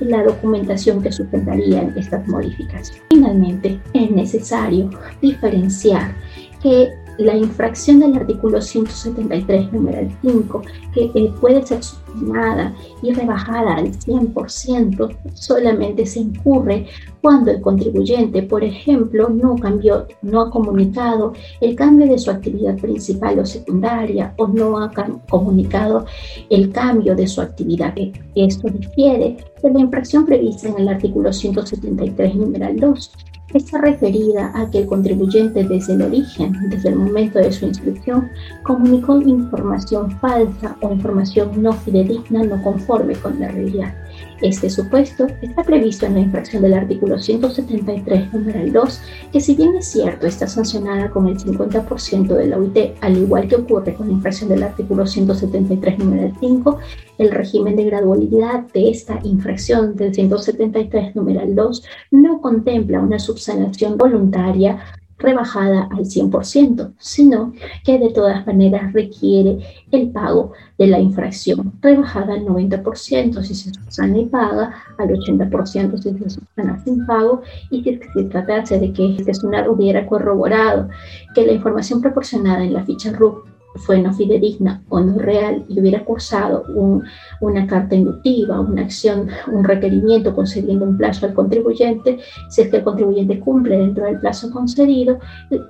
la 0.00 0.22
documentación 0.22 1.02
que 1.02 1.12
sustentaría 1.12 1.82
estas 1.96 2.26
modificaciones. 2.28 3.02
Finalmente, 3.10 3.80
es 3.94 4.10
necesario 4.10 4.90
diferenciar 5.20 6.14
que 6.62 6.90
la 7.18 7.36
infracción 7.36 8.00
del 8.00 8.16
artículo 8.16 8.60
173, 8.60 9.72
numeral 9.72 10.08
5, 10.22 10.62
que 10.94 11.10
eh, 11.14 11.32
puede 11.40 11.64
ser 11.66 11.82
subsanada 11.82 12.74
y 13.02 13.12
rebajada 13.12 13.76
al 13.76 13.92
100%, 13.92 15.16
solamente 15.34 16.06
se 16.06 16.20
incurre 16.20 16.86
cuando 17.20 17.50
el 17.50 17.60
contribuyente, 17.60 18.42
por 18.42 18.64
ejemplo, 18.64 19.28
no 19.28 19.56
cambió, 19.56 20.06
no 20.22 20.40
ha 20.40 20.50
comunicado 20.50 21.32
el 21.60 21.76
cambio 21.76 22.08
de 22.08 22.18
su 22.18 22.30
actividad 22.30 22.76
principal 22.78 23.38
o 23.38 23.46
secundaria 23.46 24.34
o 24.38 24.48
no 24.48 24.78
ha 24.78 24.90
comunicado 25.28 26.04
el 26.50 26.72
cambio 26.72 27.14
de 27.14 27.28
su 27.28 27.40
actividad. 27.40 27.94
Esto 28.34 28.68
difiere 28.68 29.36
de 29.62 29.70
la 29.70 29.80
infracción 29.80 30.26
prevista 30.26 30.68
en 30.68 30.78
el 30.78 30.88
artículo 30.88 31.32
173, 31.32 32.34
numeral 32.34 32.76
2 32.76 33.12
está 33.52 33.78
referida 33.80 34.50
a 34.54 34.70
que 34.70 34.78
el 34.78 34.86
contribuyente 34.86 35.64
desde 35.64 35.94
el 35.94 36.02
origen, 36.02 36.52
desde 36.70 36.88
el 36.90 36.96
momento 36.96 37.38
de 37.38 37.52
su 37.52 37.66
inscripción, 37.66 38.30
comunicó 38.62 39.20
información 39.20 40.10
falsa 40.18 40.76
o 40.80 40.92
información 40.92 41.62
no 41.62 41.72
fidedigna 41.72 42.44
no 42.44 42.62
conforme 42.62 43.14
con 43.16 43.38
la 43.38 43.48
realidad. 43.48 43.94
Este 44.42 44.68
supuesto 44.68 45.28
está 45.40 45.62
previsto 45.62 46.04
en 46.04 46.14
la 46.14 46.20
infracción 46.20 46.62
del 46.62 46.74
artículo 46.74 47.16
173, 47.16 48.32
numeral 48.32 48.72
2, 48.72 49.00
que 49.32 49.40
si 49.40 49.54
bien 49.54 49.76
es 49.76 49.86
cierto 49.86 50.26
está 50.26 50.48
sancionada 50.48 51.10
con 51.10 51.28
el 51.28 51.38
50% 51.38 52.26
de 52.26 52.48
la 52.48 52.58
OIT, 52.58 52.96
al 53.00 53.18
igual 53.18 53.46
que 53.46 53.54
ocurre 53.54 53.94
con 53.94 54.08
la 54.08 54.14
infracción 54.14 54.48
del 54.48 54.64
artículo 54.64 55.06
173, 55.06 55.96
numeral 56.00 56.32
5, 56.40 56.78
el 57.18 57.30
régimen 57.30 57.76
de 57.76 57.84
gradualidad 57.84 58.66
de 58.74 58.90
esta 58.90 59.20
infracción 59.22 59.94
del 59.94 60.12
173, 60.12 61.14
numeral 61.14 61.54
2, 61.54 61.84
no 62.10 62.40
contempla 62.40 62.98
una 62.98 63.20
subsanación 63.20 63.96
voluntaria 63.96 64.80
rebajada 65.22 65.88
al 65.90 66.04
100%, 66.04 66.92
sino 66.98 67.52
que 67.84 67.98
de 67.98 68.10
todas 68.10 68.46
maneras 68.46 68.92
requiere 68.92 69.58
el 69.90 70.10
pago 70.10 70.52
de 70.78 70.86
la 70.88 70.98
infracción 70.98 71.72
rebajada 71.80 72.34
al 72.34 72.44
90% 72.44 73.42
si 73.42 73.54
se 73.54 73.72
subsana 73.72 74.18
y 74.18 74.26
paga, 74.26 74.74
al 74.98 75.08
80% 75.08 75.96
si 75.98 76.18
se 76.18 76.30
subsana 76.30 76.82
sin 76.84 77.06
pago. 77.06 77.42
Y 77.70 77.82
si 77.82 78.00
se 78.14 78.24
tratase 78.24 78.78
de 78.78 78.92
que 78.92 79.16
este 79.16 79.34
SUNAR 79.34 79.68
hubiera 79.68 80.06
corroborado 80.06 80.88
que 81.34 81.46
la 81.46 81.52
información 81.52 82.00
proporcionada 82.00 82.64
en 82.64 82.74
la 82.74 82.84
ficha 82.84 83.12
RUC 83.12 83.51
fue 83.76 84.00
no 84.00 84.12
fidedigna 84.12 84.82
o 84.88 85.00
no 85.00 85.18
real 85.18 85.64
y 85.68 85.80
hubiera 85.80 86.04
cursado 86.04 86.64
una 87.40 87.66
carta 87.66 87.94
inductiva, 87.94 88.60
una 88.60 88.82
acción, 88.82 89.28
un 89.50 89.64
requerimiento 89.64 90.34
concediendo 90.34 90.84
un 90.84 90.96
plazo 90.96 91.26
al 91.26 91.34
contribuyente, 91.34 92.18
si 92.48 92.62
es 92.62 92.68
que 92.68 92.78
el 92.78 92.84
contribuyente 92.84 93.40
cumple 93.40 93.78
dentro 93.78 94.04
del 94.04 94.20
plazo 94.20 94.50
concedido, 94.50 95.18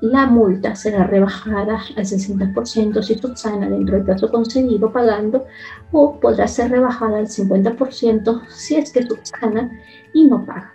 la 0.00 0.26
multa 0.26 0.74
será 0.74 1.06
rebajada 1.06 1.80
al 1.96 2.04
60% 2.04 3.02
si 3.02 3.14
subsana 3.14 3.68
dentro 3.68 3.96
del 3.96 4.04
plazo 4.04 4.30
concedido 4.30 4.92
pagando 4.92 5.44
o 5.92 6.18
podrá 6.18 6.48
ser 6.48 6.70
rebajada 6.70 7.18
al 7.18 7.26
50% 7.26 8.42
si 8.48 8.76
es 8.76 8.92
que 8.92 9.02
subsana 9.02 9.70
y 10.12 10.24
no 10.24 10.44
paga 10.44 10.72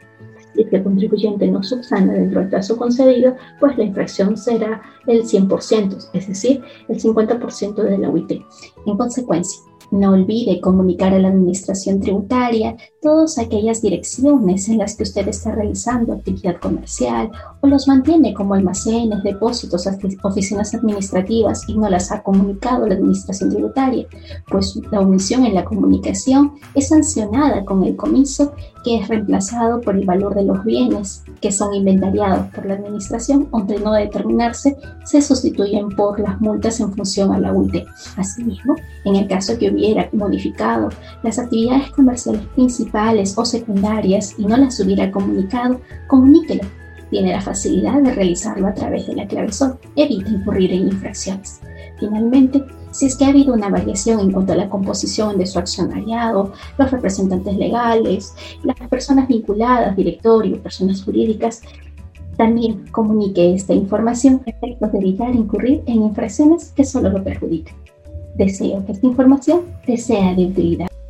si 0.56 0.68
el 0.72 0.84
contribuyente 0.84 1.48
no 1.48 1.64
subsana 1.64 2.14
dentro 2.14 2.42
del 2.42 2.50
plazo 2.50 2.78
concedido, 2.78 3.36
pues 3.60 3.78
la 3.78 3.84
infracción 3.84 4.38
será 4.38 4.82
el 5.06 5.24
100%, 5.24 6.10
es 6.14 6.28
decir, 6.28 6.62
el 6.88 7.00
50% 7.00 7.76
de 7.76 7.98
la 7.98 8.10
UIT. 8.10 8.42
En 8.86 8.98
consecuencia, 8.98 9.62
no 9.92 10.12
olvide 10.12 10.60
comunicar 10.60 11.14
a 11.14 11.20
la 11.20 11.30
Administración 11.30 12.00
Tributaria 12.02 12.76
todas 13.02 13.38
aquellas 13.38 13.82
direcciones 13.82 14.68
en 14.68 14.80
las 14.80 14.96
que 14.96 15.04
usted 15.04 15.28
está 15.28 15.54
realizando 15.54 16.14
actividad 16.14 16.60
comercial 16.60 17.32
o 17.62 17.68
los 17.68 17.88
mantiene 17.88 18.34
como 18.34 18.54
almacenes, 18.54 19.24
depósitos, 19.24 19.88
oficinas 20.24 20.76
administrativas 20.76 21.68
y 21.70 21.78
no 21.78 21.90
las 21.90 22.12
ha 22.12 22.22
comunicado 22.22 22.88
la 22.88 22.96
Administración 22.96 23.50
Tributaria, 23.50 24.08
pues 24.50 24.78
la 24.92 25.00
omisión 25.00 25.46
en 25.46 25.54
la 25.54 25.64
comunicación 25.64 26.54
es 26.76 26.90
sancionada 26.90 27.64
con 27.64 27.84
el 27.84 27.96
comiso 27.96 28.54
que 28.88 28.96
es 28.96 29.08
reemplazado 29.10 29.82
por 29.82 29.98
el 29.98 30.06
valor 30.06 30.34
de 30.34 30.46
los 30.46 30.64
bienes 30.64 31.26
que 31.42 31.52
son 31.52 31.74
inventariados 31.74 32.48
por 32.56 32.66
la 32.66 32.76
Administración 32.76 33.50
o 33.52 33.62
de 33.62 33.80
no 33.80 33.92
determinarse 33.92 34.78
se 35.04 35.22
sustituyen 35.22 35.90
por 35.90 36.18
las 36.22 36.40
multas 36.40 36.80
en 36.80 36.94
función 36.94 37.34
a 37.34 37.40
la 37.40 37.52
UIT. 37.52 37.86
Asimismo, 38.16 38.78
en 39.04 39.18
el 39.18 39.28
caso 39.28 39.58
que 39.58 39.70
hubiera 39.72 40.08
modificado 40.14 40.88
las 41.22 41.38
actividades 41.38 41.92
comerciales 41.92 42.46
principales 42.56 43.38
o 43.38 43.44
secundarias 43.44 44.36
y 44.38 44.46
no 44.46 44.56
las 44.56 44.80
hubiera 44.80 45.12
comunicado, 45.12 45.82
comuníquelo. 46.08 46.64
Tiene 47.10 47.34
la 47.34 47.42
facilidad 47.42 48.02
de 48.02 48.14
realizarlo 48.14 48.68
a 48.68 48.74
través 48.74 49.06
de 49.08 49.16
la 49.16 49.28
clave 49.28 49.52
SOL. 49.52 49.78
Evita 49.98 50.30
incurrir 50.30 50.72
en 50.72 50.88
infracciones. 50.88 51.60
Finalmente, 52.00 52.64
si 52.98 53.06
es 53.06 53.16
que 53.16 53.26
ha 53.26 53.28
habido 53.28 53.54
una 53.54 53.70
variación 53.70 54.20
en 54.20 54.32
cuanto 54.32 54.54
a 54.54 54.56
la 54.56 54.70
composición 54.70 55.38
de 55.38 55.46
su 55.46 55.60
accionariado, 55.60 56.52
los 56.80 56.90
representantes 56.90 57.56
legales, 57.56 58.34
las 58.64 58.76
personas 58.90 59.28
vinculadas, 59.28 59.96
directorio, 59.96 60.60
personas 60.64 61.04
jurídicas, 61.04 61.62
también 62.38 62.88
comunique 62.88 63.54
esta 63.54 63.76
información 63.76 64.42
a 64.48 64.50
efectos 64.50 64.92
de 64.92 64.98
evitar 64.98 65.36
incurrir 65.36 65.84
en 65.86 66.02
infracciones 66.02 66.72
que 66.76 66.84
solo 66.84 67.10
lo 67.10 67.24
perjudican. 67.24 67.76
Deseo 68.36 68.84
que 68.84 68.94
esta 68.94 69.06
información 69.06 69.62
te 69.86 69.98
sea 69.98 70.34
de 70.34 70.48
utilidad. 70.48 70.87